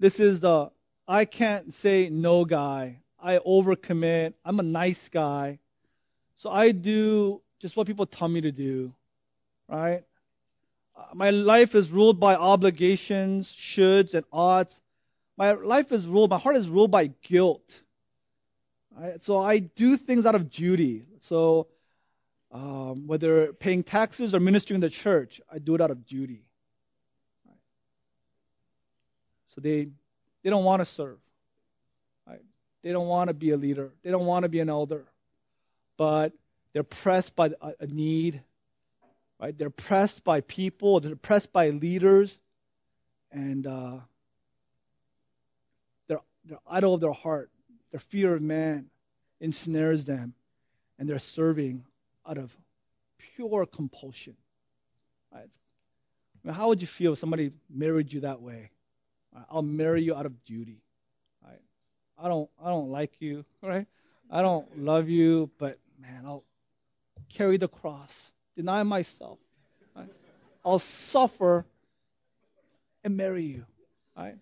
[0.00, 0.70] This is the
[1.08, 3.00] I can't say no guy.
[3.20, 4.34] I overcommit.
[4.44, 5.60] I'm a nice guy.
[6.36, 8.94] So I do just what people tell me to do.
[9.68, 10.04] right?
[10.96, 14.80] Uh, my life is ruled by obligations, shoulds, and oughts.
[15.38, 17.82] My life is ruled, my heart is ruled by guilt.
[18.96, 19.22] Right?
[19.24, 21.06] So I do things out of duty.
[21.20, 21.68] So
[22.52, 26.44] um, whether paying taxes or ministering in the church, I do it out of duty.
[27.46, 27.58] Right?
[29.54, 29.88] So they
[30.42, 31.18] they don't want to serve.
[32.26, 32.42] Right?
[32.82, 33.90] They don't want to be a leader.
[34.02, 35.04] They don't want to be an elder.
[35.96, 36.32] But
[36.72, 38.42] they're pressed by a, need.
[39.40, 39.56] Right?
[39.56, 41.00] They're pressed by people.
[41.00, 42.38] They're pressed by leaders,
[43.32, 43.98] and uh,
[46.08, 47.50] they're they're of their heart.
[47.90, 48.86] Their fear of man
[49.40, 50.34] ensnares them,
[50.98, 51.84] and they're serving
[52.28, 52.56] out of
[53.36, 54.36] pure compulsion.
[55.32, 55.42] Right?
[55.42, 58.70] I mean, how would you feel if somebody married you that way?
[59.50, 60.82] I'll marry you out of duty.
[61.44, 61.60] Right?
[62.18, 63.86] I don't I don't like you, right?
[64.30, 66.44] I don't love you, but man, I'll
[67.28, 68.12] carry the cross,
[68.56, 69.38] deny myself.
[69.96, 70.08] Right?
[70.64, 71.64] I'll suffer
[73.04, 73.64] and marry you.
[74.16, 74.36] Right?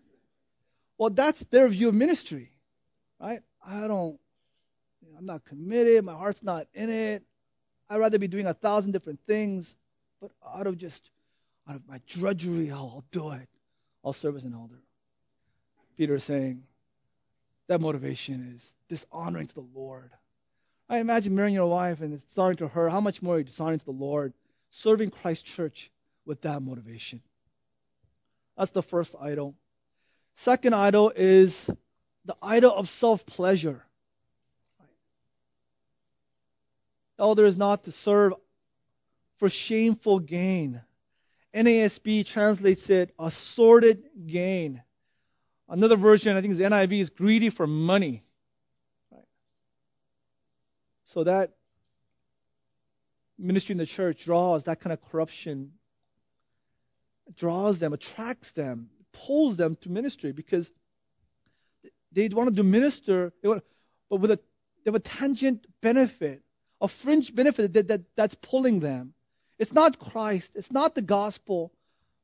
[0.99, 2.51] Well, that's their view of ministry.
[3.21, 3.41] Right?
[3.65, 4.19] I don't
[5.17, 7.23] I'm not committed, my heart's not in it.
[7.89, 9.75] I'd rather be doing a thousand different things,
[10.21, 11.11] but out of just
[11.69, 13.49] out of my drudgery, I'll do it.
[14.07, 14.79] I'll serve as an elder.
[15.99, 16.63] Peter is saying
[17.67, 20.13] that motivation is dishonoring to the Lord.
[20.89, 22.89] I imagine marrying your wife and it's dishonoring to her.
[22.89, 24.33] How much more are you dishonoring to the Lord?
[24.71, 25.91] Serving Christ Church
[26.25, 27.21] with that motivation.
[28.57, 29.57] That's the first idol.
[30.35, 31.69] Second idol is
[32.27, 33.83] the idol of self pleasure.
[37.19, 38.35] Elder is not to serve
[39.39, 40.81] for shameful gain.
[41.57, 44.83] NASB translates it a sordid gain.
[45.69, 48.23] Another version, I think, is NIV, is greedy for money.
[49.11, 49.25] Right.
[51.07, 51.53] So that
[53.39, 55.73] ministry in the church draws that kind of corruption,
[57.37, 60.71] draws them, attracts them, pulls them to ministry because
[62.13, 63.63] they want to do minister, but
[64.11, 64.37] with a
[64.85, 66.43] they have a tangent benefit
[66.81, 69.15] a fringe benefit that, that, that's pulling them.
[69.59, 71.73] It's not Christ, it's not the gospel,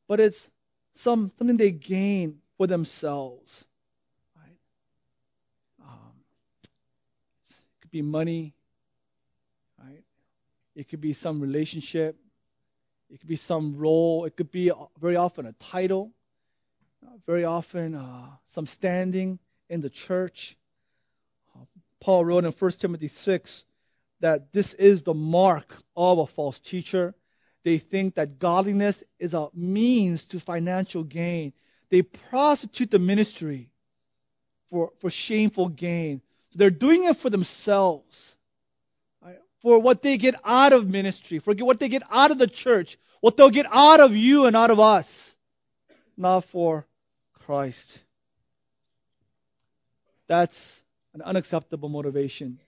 [0.09, 0.51] but it's
[0.95, 3.64] some something they gain for themselves.
[4.37, 4.57] Right?
[5.83, 6.12] Um,
[7.45, 8.55] it could be money,
[9.83, 10.03] right?
[10.74, 12.16] It could be some relationship.
[13.11, 14.24] It could be some role.
[14.24, 16.12] It could be uh, very often a title.
[17.05, 20.57] Uh, very often uh, some standing in the church.
[21.55, 21.64] Uh,
[22.01, 23.64] Paul wrote in 1 Timothy 6
[24.20, 27.14] that this is the mark of a false teacher.
[27.64, 31.52] They think that godliness is a means to financial gain.
[31.90, 33.70] They prostitute the ministry
[34.70, 36.22] for, for shameful gain.
[36.50, 38.36] So they're doing it for themselves,
[39.22, 39.38] right?
[39.60, 42.98] for what they get out of ministry, for what they get out of the church,
[43.20, 45.36] what they'll get out of you and out of us,
[46.16, 46.86] not for
[47.44, 47.98] Christ.
[50.26, 50.82] That's
[51.14, 52.58] an unacceptable motivation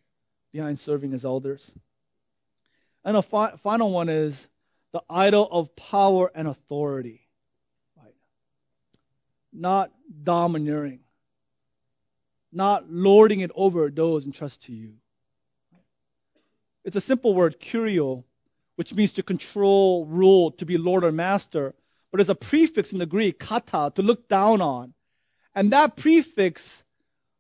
[0.53, 1.72] behind serving as elders.
[3.05, 4.47] And the fi- final one is
[4.95, 7.26] the idol of power and authority.
[8.01, 8.14] Right?
[9.53, 9.90] Not
[10.22, 11.01] domineering.
[12.53, 14.92] Not lording it over those entrusted to you.
[16.84, 18.22] It's a simple word, kurio,
[18.76, 21.74] which means to control, rule, to be lord or master.
[22.12, 24.95] But there's a prefix in the Greek, kata, to look down on.
[25.57, 26.84] And that prefix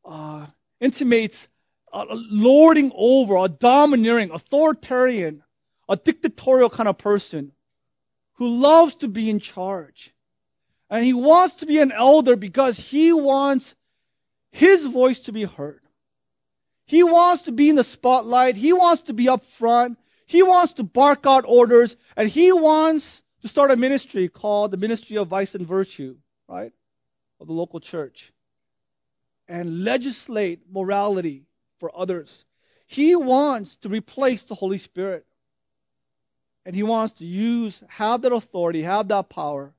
[0.04, 0.46] uh,
[0.80, 1.46] intimates
[1.92, 5.44] a lording over, a domineering, authoritarian,
[5.88, 7.52] a dictatorial kind of person
[8.34, 10.12] who loves to be in charge.
[10.90, 13.74] And he wants to be an elder because he wants
[14.50, 15.80] his voice to be heard.
[16.86, 18.56] He wants to be in the spotlight.
[18.56, 19.98] He wants to be up front.
[20.26, 21.96] He wants to bark out orders.
[22.16, 26.16] And he wants to start a ministry called the Ministry of Vice and Virtue,
[26.48, 26.72] right?
[27.40, 28.32] Of the local church.
[29.48, 31.46] And legislate morality
[31.78, 32.44] for others.
[32.86, 35.26] He wants to replace the Holy Spirit.
[36.66, 39.74] And he wants to use, have that authority, have that power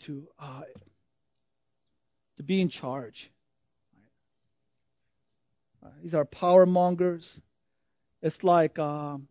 [0.00, 0.62] to, uh,
[2.36, 3.30] to be in charge.
[5.84, 7.38] Uh, these are power mongers.
[8.22, 9.26] It's like um,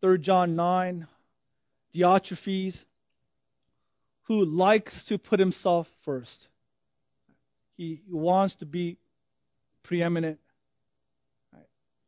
[0.00, 1.06] 3 John 9,
[1.94, 2.84] Diotrephes,
[4.24, 6.46] who likes to put himself first.
[7.76, 8.98] He wants to be
[9.82, 10.38] preeminent,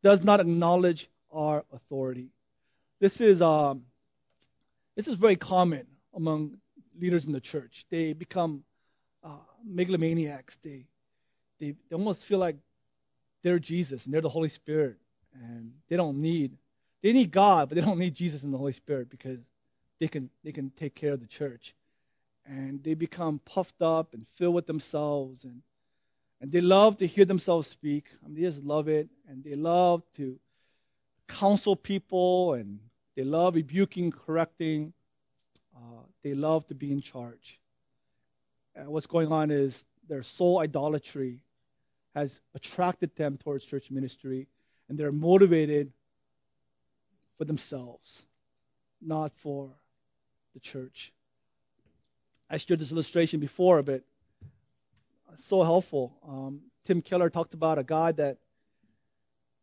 [0.03, 2.29] does not acknowledge our authority.
[2.99, 3.83] This is um,
[4.95, 6.57] this is very common among
[6.97, 7.85] leaders in the church.
[7.89, 8.63] They become
[9.23, 9.37] uh,
[9.67, 10.57] megalomaniacs.
[10.63, 10.85] They,
[11.59, 12.55] they they almost feel like
[13.43, 14.97] they're Jesus and they're the Holy Spirit,
[15.33, 16.57] and they don't need
[17.03, 19.39] they need God, but they don't need Jesus and the Holy Spirit because
[19.99, 21.75] they can they can take care of the church.
[22.47, 25.61] And they become puffed up and filled with themselves and
[26.41, 28.05] and they love to hear themselves speak.
[28.23, 30.37] I mean, they just love it, and they love to
[31.27, 32.79] counsel people, and
[33.15, 34.93] they love rebuking, correcting.
[35.75, 37.59] Uh, they love to be in charge.
[38.75, 41.41] And what's going on is their soul idolatry
[42.13, 44.47] has attracted them towards church ministry,
[44.87, 45.91] and they're motivated
[47.37, 48.23] for themselves,
[49.01, 49.71] not for
[50.53, 51.13] the church.
[52.49, 54.03] I showed this illustration before, but
[55.37, 56.13] so helpful.
[56.27, 58.37] Um, Tim Keller talked about a guy that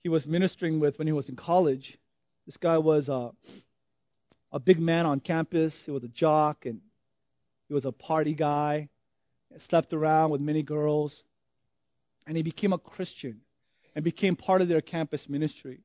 [0.03, 1.99] he was ministering with when he was in college.
[2.47, 3.31] This guy was a,
[4.51, 5.85] a big man on campus.
[5.85, 6.81] He was a jock and
[7.69, 8.89] he was a party guy.
[9.59, 11.23] Slept around with many girls.
[12.27, 13.41] And he became a Christian
[13.95, 15.81] and became part of their campus ministry.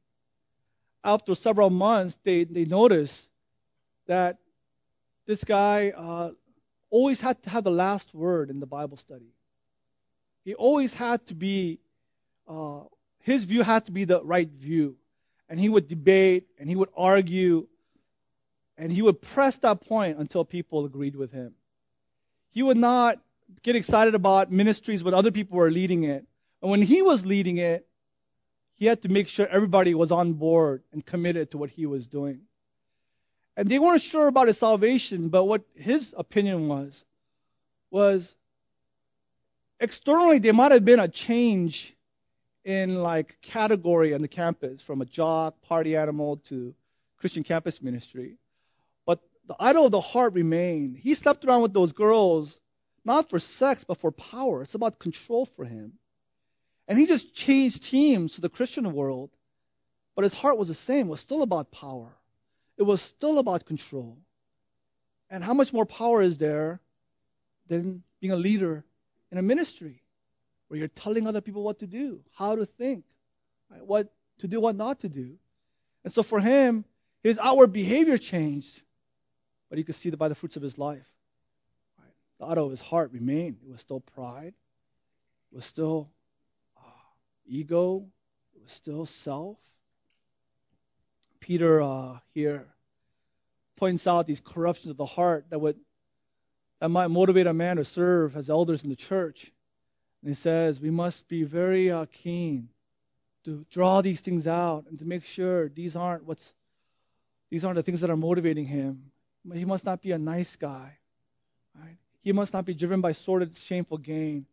[1.03, 3.27] After several months, they, they noticed
[4.07, 4.37] that
[5.25, 6.31] this guy uh,
[6.89, 9.33] always had to have the last word in the Bible study.
[10.45, 11.79] He always had to be,
[12.47, 12.83] uh,
[13.27, 14.95] his view had to be the right view.
[15.49, 17.67] And he would debate and he would argue
[18.77, 21.53] and he would press that point until people agreed with him.
[22.51, 23.19] He would not
[23.63, 26.25] get excited about ministries when other people were leading it.
[26.61, 27.85] And when he was leading it,
[28.75, 32.07] he had to make sure everybody was on board and committed to what he was
[32.07, 32.43] doing.
[33.57, 37.03] And they weren't sure about his salvation, but what his opinion was,
[37.91, 38.33] was
[39.81, 41.93] externally there might have been a change
[42.67, 46.75] in like category on the campus from a jock, party animal to
[47.17, 48.35] Christian campus ministry.
[49.05, 50.97] But the idol of the heart remained.
[50.97, 52.59] He slept around with those girls
[53.05, 54.63] not for sex but for power.
[54.63, 55.93] It's about control for him.
[56.89, 59.29] And he just changed teams to the Christian world.
[60.13, 61.07] But his heart was the same.
[61.07, 62.11] It was still about power.
[62.77, 64.17] It was still about control.
[65.29, 66.81] And how much more power is there
[67.69, 68.83] than being a leader
[69.31, 70.01] in a ministry
[70.67, 73.05] where you're telling other people what to do, how to think,
[73.71, 73.85] right?
[73.85, 75.37] what to do, what not to do.
[76.03, 76.85] And so for him,
[77.23, 78.81] his outward behavior changed,
[79.69, 81.07] but you could see that by the fruits of his life.
[81.97, 82.13] Right?
[82.39, 83.57] The auto of his heart remained.
[83.65, 84.53] It was still pride,
[85.51, 86.09] it was still
[86.77, 86.89] uh,
[87.45, 88.05] ego,
[88.55, 89.57] it was still self.
[91.39, 92.65] Peter uh, here
[93.77, 95.77] points out these corruptions of the heart that would
[96.79, 99.51] that might motivate a man to serve as elders in the church.
[100.21, 102.69] And he says we must be very uh, keen
[103.45, 106.53] to draw these things out and to make sure these aren't what's
[107.49, 109.11] these aren't the things that are motivating him.
[109.53, 110.97] He must not be a nice guy.
[111.73, 111.97] Right?
[112.21, 114.45] He must not be driven by sordid, shameful gain.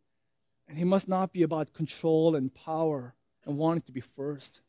[0.68, 4.60] And he must not be about control and power and wanting to be first.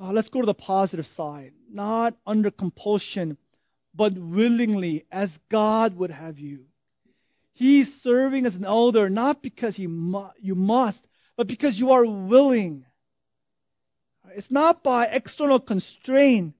[0.00, 1.52] Uh, let's go to the positive side.
[1.70, 3.38] Not under compulsion,
[3.94, 6.66] but willingly as God would have you.
[7.54, 12.04] He's serving as an elder not because he mu- you must, but because you are
[12.04, 12.84] willing.
[14.34, 16.54] It's not by external constraint,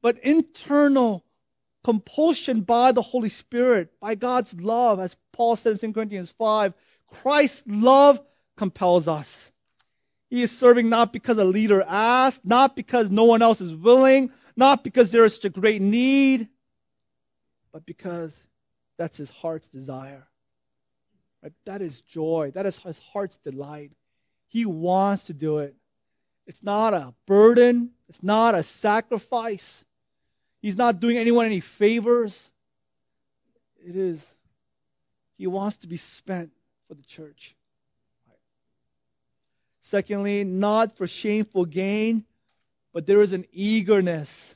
[0.00, 1.24] but internal
[1.84, 6.72] compulsion by the Holy Spirit, by God's love, as Paul says in Corinthians 5.
[7.06, 8.20] Christ's love
[8.56, 9.50] compels us.
[10.30, 14.30] He is serving not because a leader asked, not because no one else is willing,
[14.56, 16.48] not because there is such a great need,
[17.72, 18.40] but because
[19.00, 20.28] that's his heart's desire.
[21.42, 21.54] Right?
[21.64, 22.52] That is joy.
[22.54, 23.92] That is his heart's delight.
[24.48, 25.74] He wants to do it.
[26.46, 27.92] It's not a burden.
[28.10, 29.86] It's not a sacrifice.
[30.60, 32.50] He's not doing anyone any favors.
[33.82, 34.22] It is,
[35.38, 36.50] he wants to be spent
[36.86, 37.56] for the church.
[38.28, 38.36] Right.
[39.80, 42.26] Secondly, not for shameful gain,
[42.92, 44.54] but there is an eagerness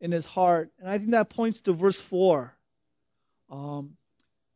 [0.00, 0.72] in his heart.
[0.80, 2.52] And I think that points to verse 4.
[3.50, 3.96] Um,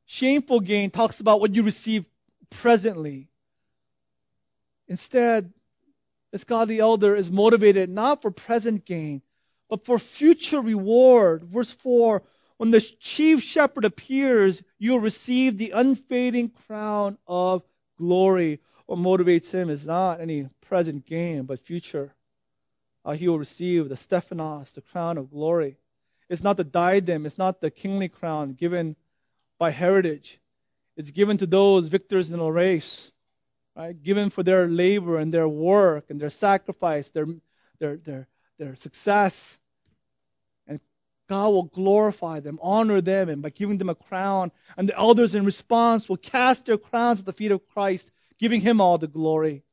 [0.07, 2.07] shameful gain talks about what you receive
[2.51, 3.29] presently.
[4.89, 5.53] Instead,
[6.31, 9.23] this godly elder is motivated not for present gain,
[9.69, 11.45] but for future reward.
[11.45, 12.23] Verse 4
[12.57, 17.63] When the chief shepherd appears, you'll receive the unfading crown of
[17.99, 18.61] glory.
[18.87, 22.15] What motivates him is not any present gain, but future
[23.05, 25.77] uh, he will receive the Stephanos, the crown of glory.
[26.29, 28.97] It's not the diadem, it's not the kingly crown given
[29.59, 30.41] by heritage.
[30.97, 33.11] It's given to those victors in a race,
[33.77, 34.01] right?
[34.01, 37.27] Given for their labor and their work and their sacrifice, their,
[37.79, 39.59] their, their, their success.
[40.67, 40.81] And
[41.29, 44.53] God will glorify them, honor them, and by giving them a crown.
[44.77, 48.09] And the elders, in response, will cast their crowns at the feet of Christ,
[48.39, 49.65] giving him all the glory.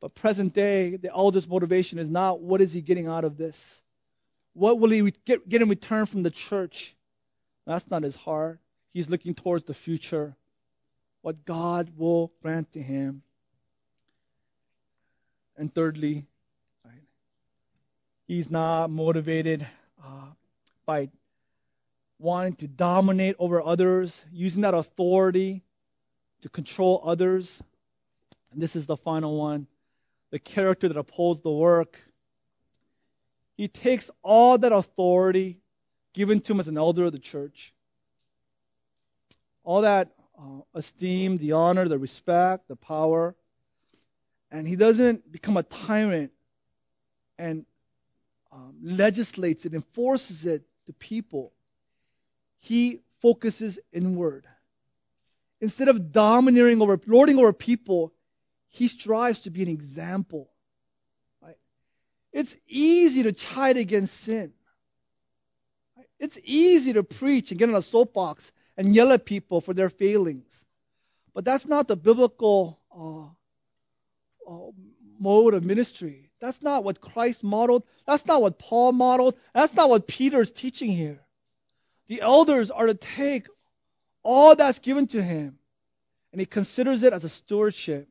[0.00, 3.79] But present day, the elder's motivation is not what is he getting out of this?
[4.60, 6.94] What will he get, get in return from the church?
[7.66, 8.60] That's not his heart.
[8.92, 10.36] He's looking towards the future,
[11.22, 13.22] what God will grant to him.
[15.56, 16.26] And thirdly,
[16.84, 16.92] right,
[18.28, 19.66] he's not motivated
[20.04, 20.26] uh,
[20.84, 21.08] by
[22.18, 25.62] wanting to dominate over others, using that authority
[26.42, 27.62] to control others.
[28.52, 29.66] And this is the final one
[30.30, 31.98] the character that upholds the work.
[33.60, 35.58] He takes all that authority
[36.14, 37.74] given to him as an elder of the church,
[39.64, 43.36] all that uh, esteem, the honor, the respect, the power,
[44.50, 46.32] and he doesn't become a tyrant
[47.38, 47.66] and
[48.50, 51.52] um, legislates it, enforces it to people.
[52.60, 54.46] He focuses inward.
[55.60, 58.14] Instead of domineering over, lording over people,
[58.70, 60.49] he strives to be an example.
[62.32, 64.52] It's easy to chide against sin.
[66.18, 69.88] It's easy to preach and get on a soapbox and yell at people for their
[69.88, 70.64] failings.
[71.34, 73.24] But that's not the biblical uh,
[74.50, 74.70] uh,
[75.18, 76.30] mode of ministry.
[76.40, 77.84] That's not what Christ modeled.
[78.06, 79.36] That's not what Paul modeled.
[79.54, 81.20] That's not what Peter's teaching here.
[82.08, 83.46] The elders are to take
[84.22, 85.58] all that's given to him
[86.32, 88.08] and he considers it as a stewardship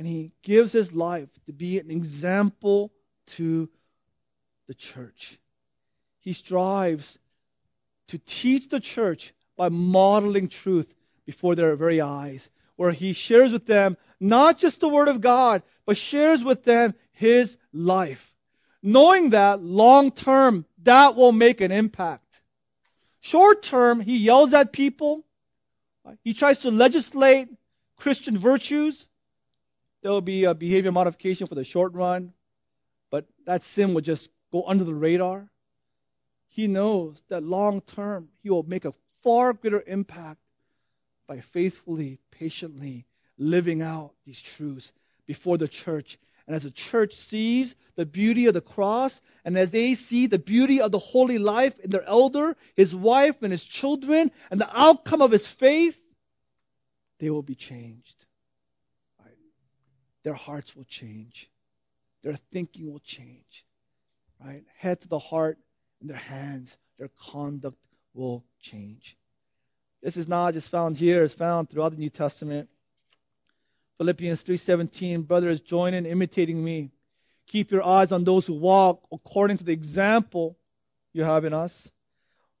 [0.00, 2.90] and he gives his life to be an example
[3.26, 3.68] to
[4.66, 5.38] the church.
[6.20, 7.18] He strives
[8.08, 10.90] to teach the church by modeling truth
[11.26, 15.62] before their very eyes, where he shares with them not just the Word of God,
[15.84, 18.32] but shares with them his life,
[18.82, 22.40] knowing that long term that will make an impact.
[23.20, 25.26] Short term, he yells at people,
[26.24, 27.50] he tries to legislate
[27.98, 29.06] Christian virtues,
[30.02, 32.32] there will be a behavior modification for the short run,
[33.10, 35.50] but that sin will just go under the radar.
[36.48, 40.40] He knows that long term, he will make a far greater impact
[41.26, 43.06] by faithfully, patiently
[43.38, 44.92] living out these truths
[45.26, 46.18] before the church.
[46.46, 50.38] And as the church sees the beauty of the cross, and as they see the
[50.38, 54.78] beauty of the holy life in their elder, his wife, and his children, and the
[54.78, 55.96] outcome of his faith,
[57.20, 58.16] they will be changed
[60.22, 61.48] their hearts will change.
[62.22, 63.64] Their thinking will change.
[64.44, 64.64] Right?
[64.76, 65.58] Head to the heart
[66.00, 67.76] and their hands, their conduct
[68.14, 69.16] will change.
[70.02, 72.68] This is not just found here, it's found throughout the New Testament.
[73.98, 76.90] Philippians 3:17, brothers, join in imitating me.
[77.48, 80.56] Keep your eyes on those who walk according to the example
[81.12, 81.90] you have in us.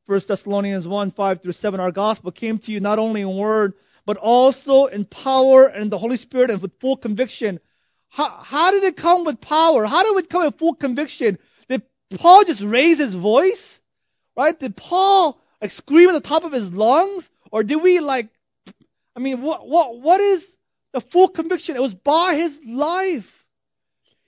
[0.06, 3.74] 1 Thessalonians 1, 5 through 7, our gospel came to you not only in word,
[4.06, 7.60] but also in power and the Holy Spirit and with full conviction.
[8.08, 9.84] How, how did it come with power?
[9.86, 11.38] How did it come with full conviction?
[11.68, 11.82] Did
[12.16, 13.80] Paul just raise his voice?
[14.36, 14.58] Right?
[14.58, 17.30] Did Paul like scream at the top of his lungs?
[17.52, 18.28] Or did we like,
[19.16, 20.46] I mean, what, what, what is
[20.92, 21.76] the full conviction?
[21.76, 23.44] It was by his life.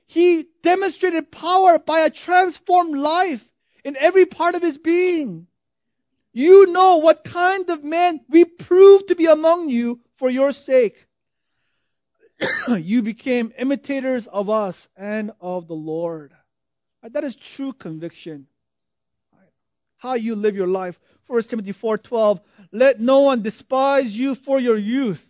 [0.07, 3.43] He demonstrated power by a transformed life
[3.85, 5.47] in every part of his being.
[6.33, 11.07] You know what kind of man we proved to be among you for your sake.
[12.69, 16.33] you became imitators of us and of the Lord.
[17.03, 18.47] Uh, that is true conviction.
[19.99, 20.99] How you live your life.
[21.27, 22.41] 1 Timothy 4:12
[22.73, 25.27] Let no one despise you for your youth,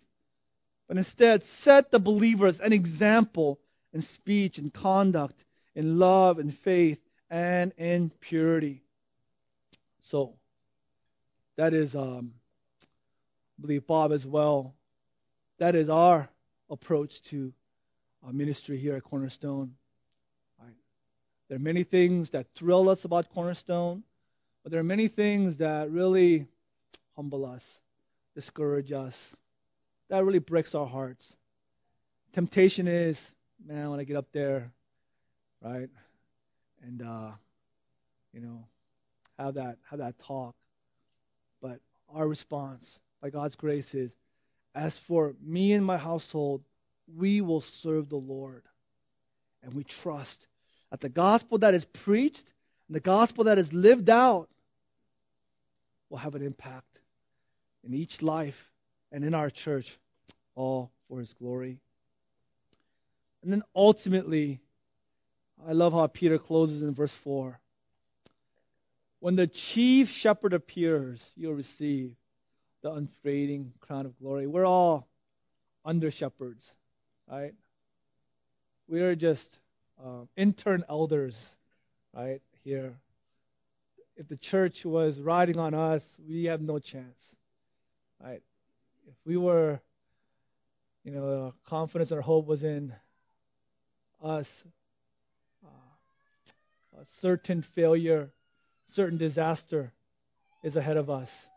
[0.87, 3.59] but instead set the believers an example
[3.91, 5.45] in speech and conduct,
[5.75, 6.99] in love and faith,
[7.29, 8.81] and in purity.
[10.01, 10.35] So,
[11.55, 12.33] that is, um,
[12.81, 14.73] I believe Bob as well.
[15.59, 16.29] That is our
[16.69, 17.53] approach to
[18.25, 19.75] our ministry here at Cornerstone.
[20.59, 20.73] Right.
[21.47, 24.03] There are many things that thrill us about Cornerstone,
[24.63, 26.47] but there are many things that really
[27.15, 27.79] humble us,
[28.33, 29.35] discourage us,
[30.09, 31.35] that really breaks our hearts.
[32.33, 33.31] Temptation is,
[33.63, 34.71] man, when I get up there,
[35.61, 35.89] right,
[36.81, 37.31] and uh,
[38.33, 38.65] you know,
[39.37, 40.55] have that have that talk
[41.63, 41.79] but
[42.13, 44.11] our response, by God's grace, is
[44.75, 46.61] as for me and my household,
[47.17, 48.63] we will serve the Lord.
[49.63, 50.45] And we trust
[50.91, 52.53] that the gospel that is preached
[52.87, 54.49] and the gospel that is lived out
[56.09, 56.99] will have an impact
[57.85, 58.69] in each life
[59.13, 59.97] and in our church,
[60.55, 61.79] all for His glory.
[63.41, 64.59] And then ultimately,
[65.65, 67.57] I love how Peter closes in verse 4.
[69.23, 72.13] When the chief shepherd appears, you'll receive
[72.81, 74.47] the unfading crown of glory.
[74.47, 75.07] We're all
[75.85, 76.75] under shepherds,
[77.31, 77.53] right?
[78.89, 79.59] We are just
[80.03, 81.39] uh, intern elders,
[82.13, 82.41] right?
[82.65, 82.97] here.
[84.17, 87.37] If the church was riding on us, we have no chance.
[88.21, 88.43] Right?
[89.07, 89.79] If we were,
[91.05, 92.93] you know, confidence or hope was in
[94.21, 94.65] us,
[95.65, 98.29] uh, a certain failure,
[98.93, 99.91] certain disaster
[100.63, 101.47] is ahead of us.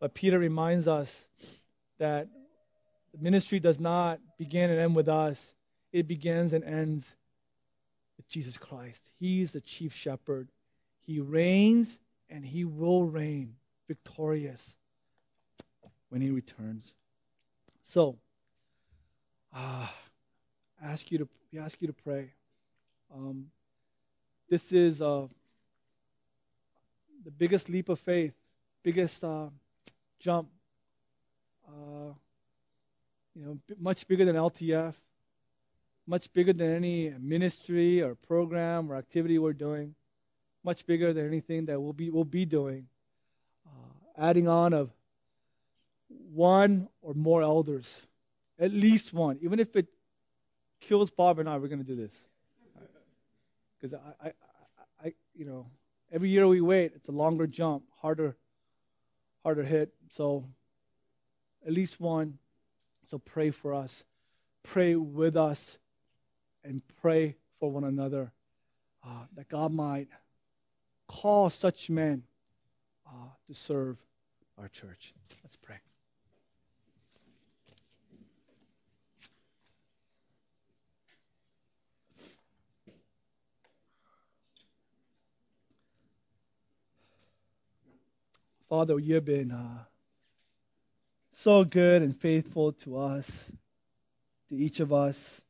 [0.00, 1.24] But Peter reminds us
[1.98, 2.28] that
[3.12, 5.54] the ministry does not begin and end with us,
[5.92, 7.14] it begins and ends
[8.16, 9.00] with Jesus Christ.
[9.18, 10.48] He's the chief shepherd.
[11.00, 11.98] He reigns
[12.30, 13.54] and he will reign
[13.88, 14.76] victorious
[16.08, 16.94] when he returns.
[17.84, 18.16] So,
[19.54, 19.86] uh,
[20.82, 22.32] ask you to we ask you to pray.
[23.14, 23.46] Um,
[24.48, 25.26] this is uh,
[27.24, 28.34] the biggest leap of faith,
[28.82, 29.48] biggest uh,
[30.20, 30.48] jump.
[31.66, 32.12] Uh,
[33.34, 34.94] you know, much bigger than LTF,
[36.06, 39.94] much bigger than any ministry or program or activity we're doing,
[40.62, 42.86] much bigger than anything that we'll be we'll be doing.
[43.66, 44.90] Uh, adding on of
[46.32, 48.00] one or more elders,
[48.58, 49.86] at least one, even if it
[50.80, 52.14] kills Bob and I, we're going to do this.
[53.80, 54.32] Because I, I,
[55.06, 55.66] I, you know,
[56.12, 58.36] every year we wait, it's a longer jump, harder,
[59.42, 59.92] harder hit.
[60.10, 60.46] So,
[61.66, 62.38] at least one.
[63.10, 64.02] So pray for us,
[64.62, 65.78] pray with us,
[66.64, 68.32] and pray for one another
[69.04, 70.08] uh, that God might
[71.06, 72.22] call such men
[73.06, 73.98] uh, to serve
[74.58, 75.12] our church.
[75.42, 75.76] Let's pray.
[88.70, 89.84] Father, you have been uh,
[91.32, 93.50] so good and faithful to us,
[94.48, 95.42] to each of us.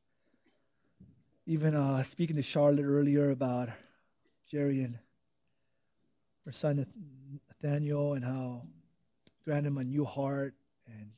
[1.47, 3.69] Even uh, speaking to Charlotte earlier about
[4.51, 4.99] Jerry and
[6.45, 6.85] her son
[7.49, 8.63] Nathaniel and how
[9.45, 10.55] granted him a new heart
[10.87, 11.11] and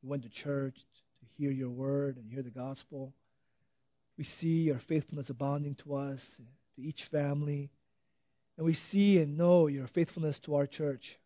[0.00, 3.14] he went to church to hear your word and hear the gospel.
[4.18, 6.40] We see your faithfulness abounding to us,
[6.74, 7.70] to each family.
[8.60, 11.18] And we see and know your faithfulness to our church.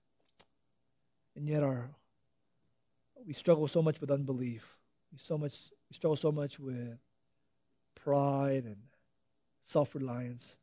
[1.34, 1.90] And yet our
[3.26, 4.62] we struggle so much with unbelief.
[5.10, 5.52] We so much
[5.90, 6.96] we struggle so much with
[7.96, 8.76] pride and
[9.64, 10.56] self-reliance.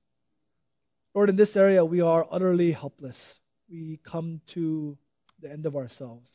[1.14, 3.36] Lord, in this area we are utterly helpless.
[3.70, 4.98] We come to
[5.42, 6.30] the end of ourselves.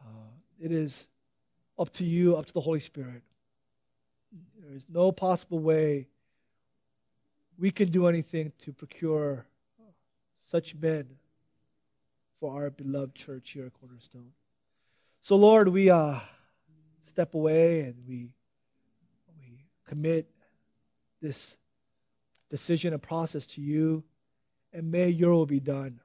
[0.00, 1.06] Uh, it is
[1.78, 3.20] up to you, up to the Holy Spirit.
[4.62, 6.08] There is no possible way
[7.60, 9.44] we can do anything to procure
[10.50, 11.06] such men
[12.40, 14.32] for our beloved church here at Cornerstone.
[15.20, 16.18] So, Lord, we uh,
[17.06, 18.30] step away and we,
[19.38, 20.30] we commit
[21.20, 21.54] this
[22.48, 24.02] decision and process to you,
[24.72, 26.00] and may your will be done.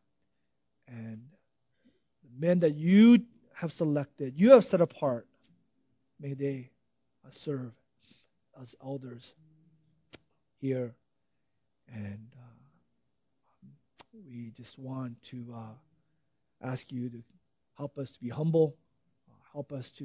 [0.90, 1.22] And
[2.22, 5.26] the men that you have selected, you have set apart,
[6.20, 6.70] may they
[7.30, 7.72] serve
[8.62, 9.34] as elders
[10.60, 10.94] here.
[11.94, 13.68] And uh,
[14.30, 17.24] we just want to uh, ask you to
[17.78, 18.76] help us to be humble
[19.56, 20.04] Help us to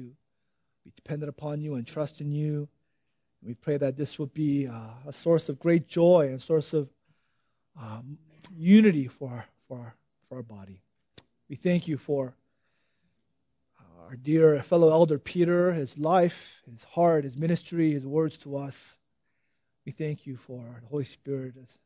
[0.85, 2.69] be dependent upon you and trust in you.
[3.43, 6.87] We pray that this will be uh, a source of great joy and source of
[7.77, 8.17] um,
[8.55, 9.95] unity for our, for, our,
[10.29, 10.79] for our body.
[11.49, 12.33] We thank you for
[13.77, 18.55] uh, our dear fellow elder Peter, his life, his heart, his ministry, his words to
[18.55, 18.95] us.
[19.85, 21.77] We thank you for the Holy Spirit as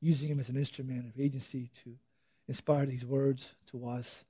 [0.00, 1.94] using him as an instrument of agency to
[2.48, 4.24] inspire these words to us.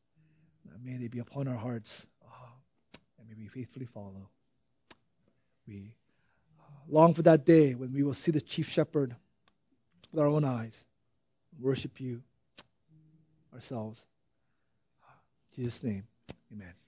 [0.84, 2.06] May they be upon our hearts
[3.18, 4.28] and may we faithfully follow.
[5.66, 5.94] We
[6.60, 9.14] uh, long for that day when we will see the chief shepherd
[10.10, 10.84] with our own eyes,
[11.60, 12.22] worship you
[13.54, 14.04] ourselves.
[15.56, 16.04] In Jesus' name,
[16.52, 16.81] amen.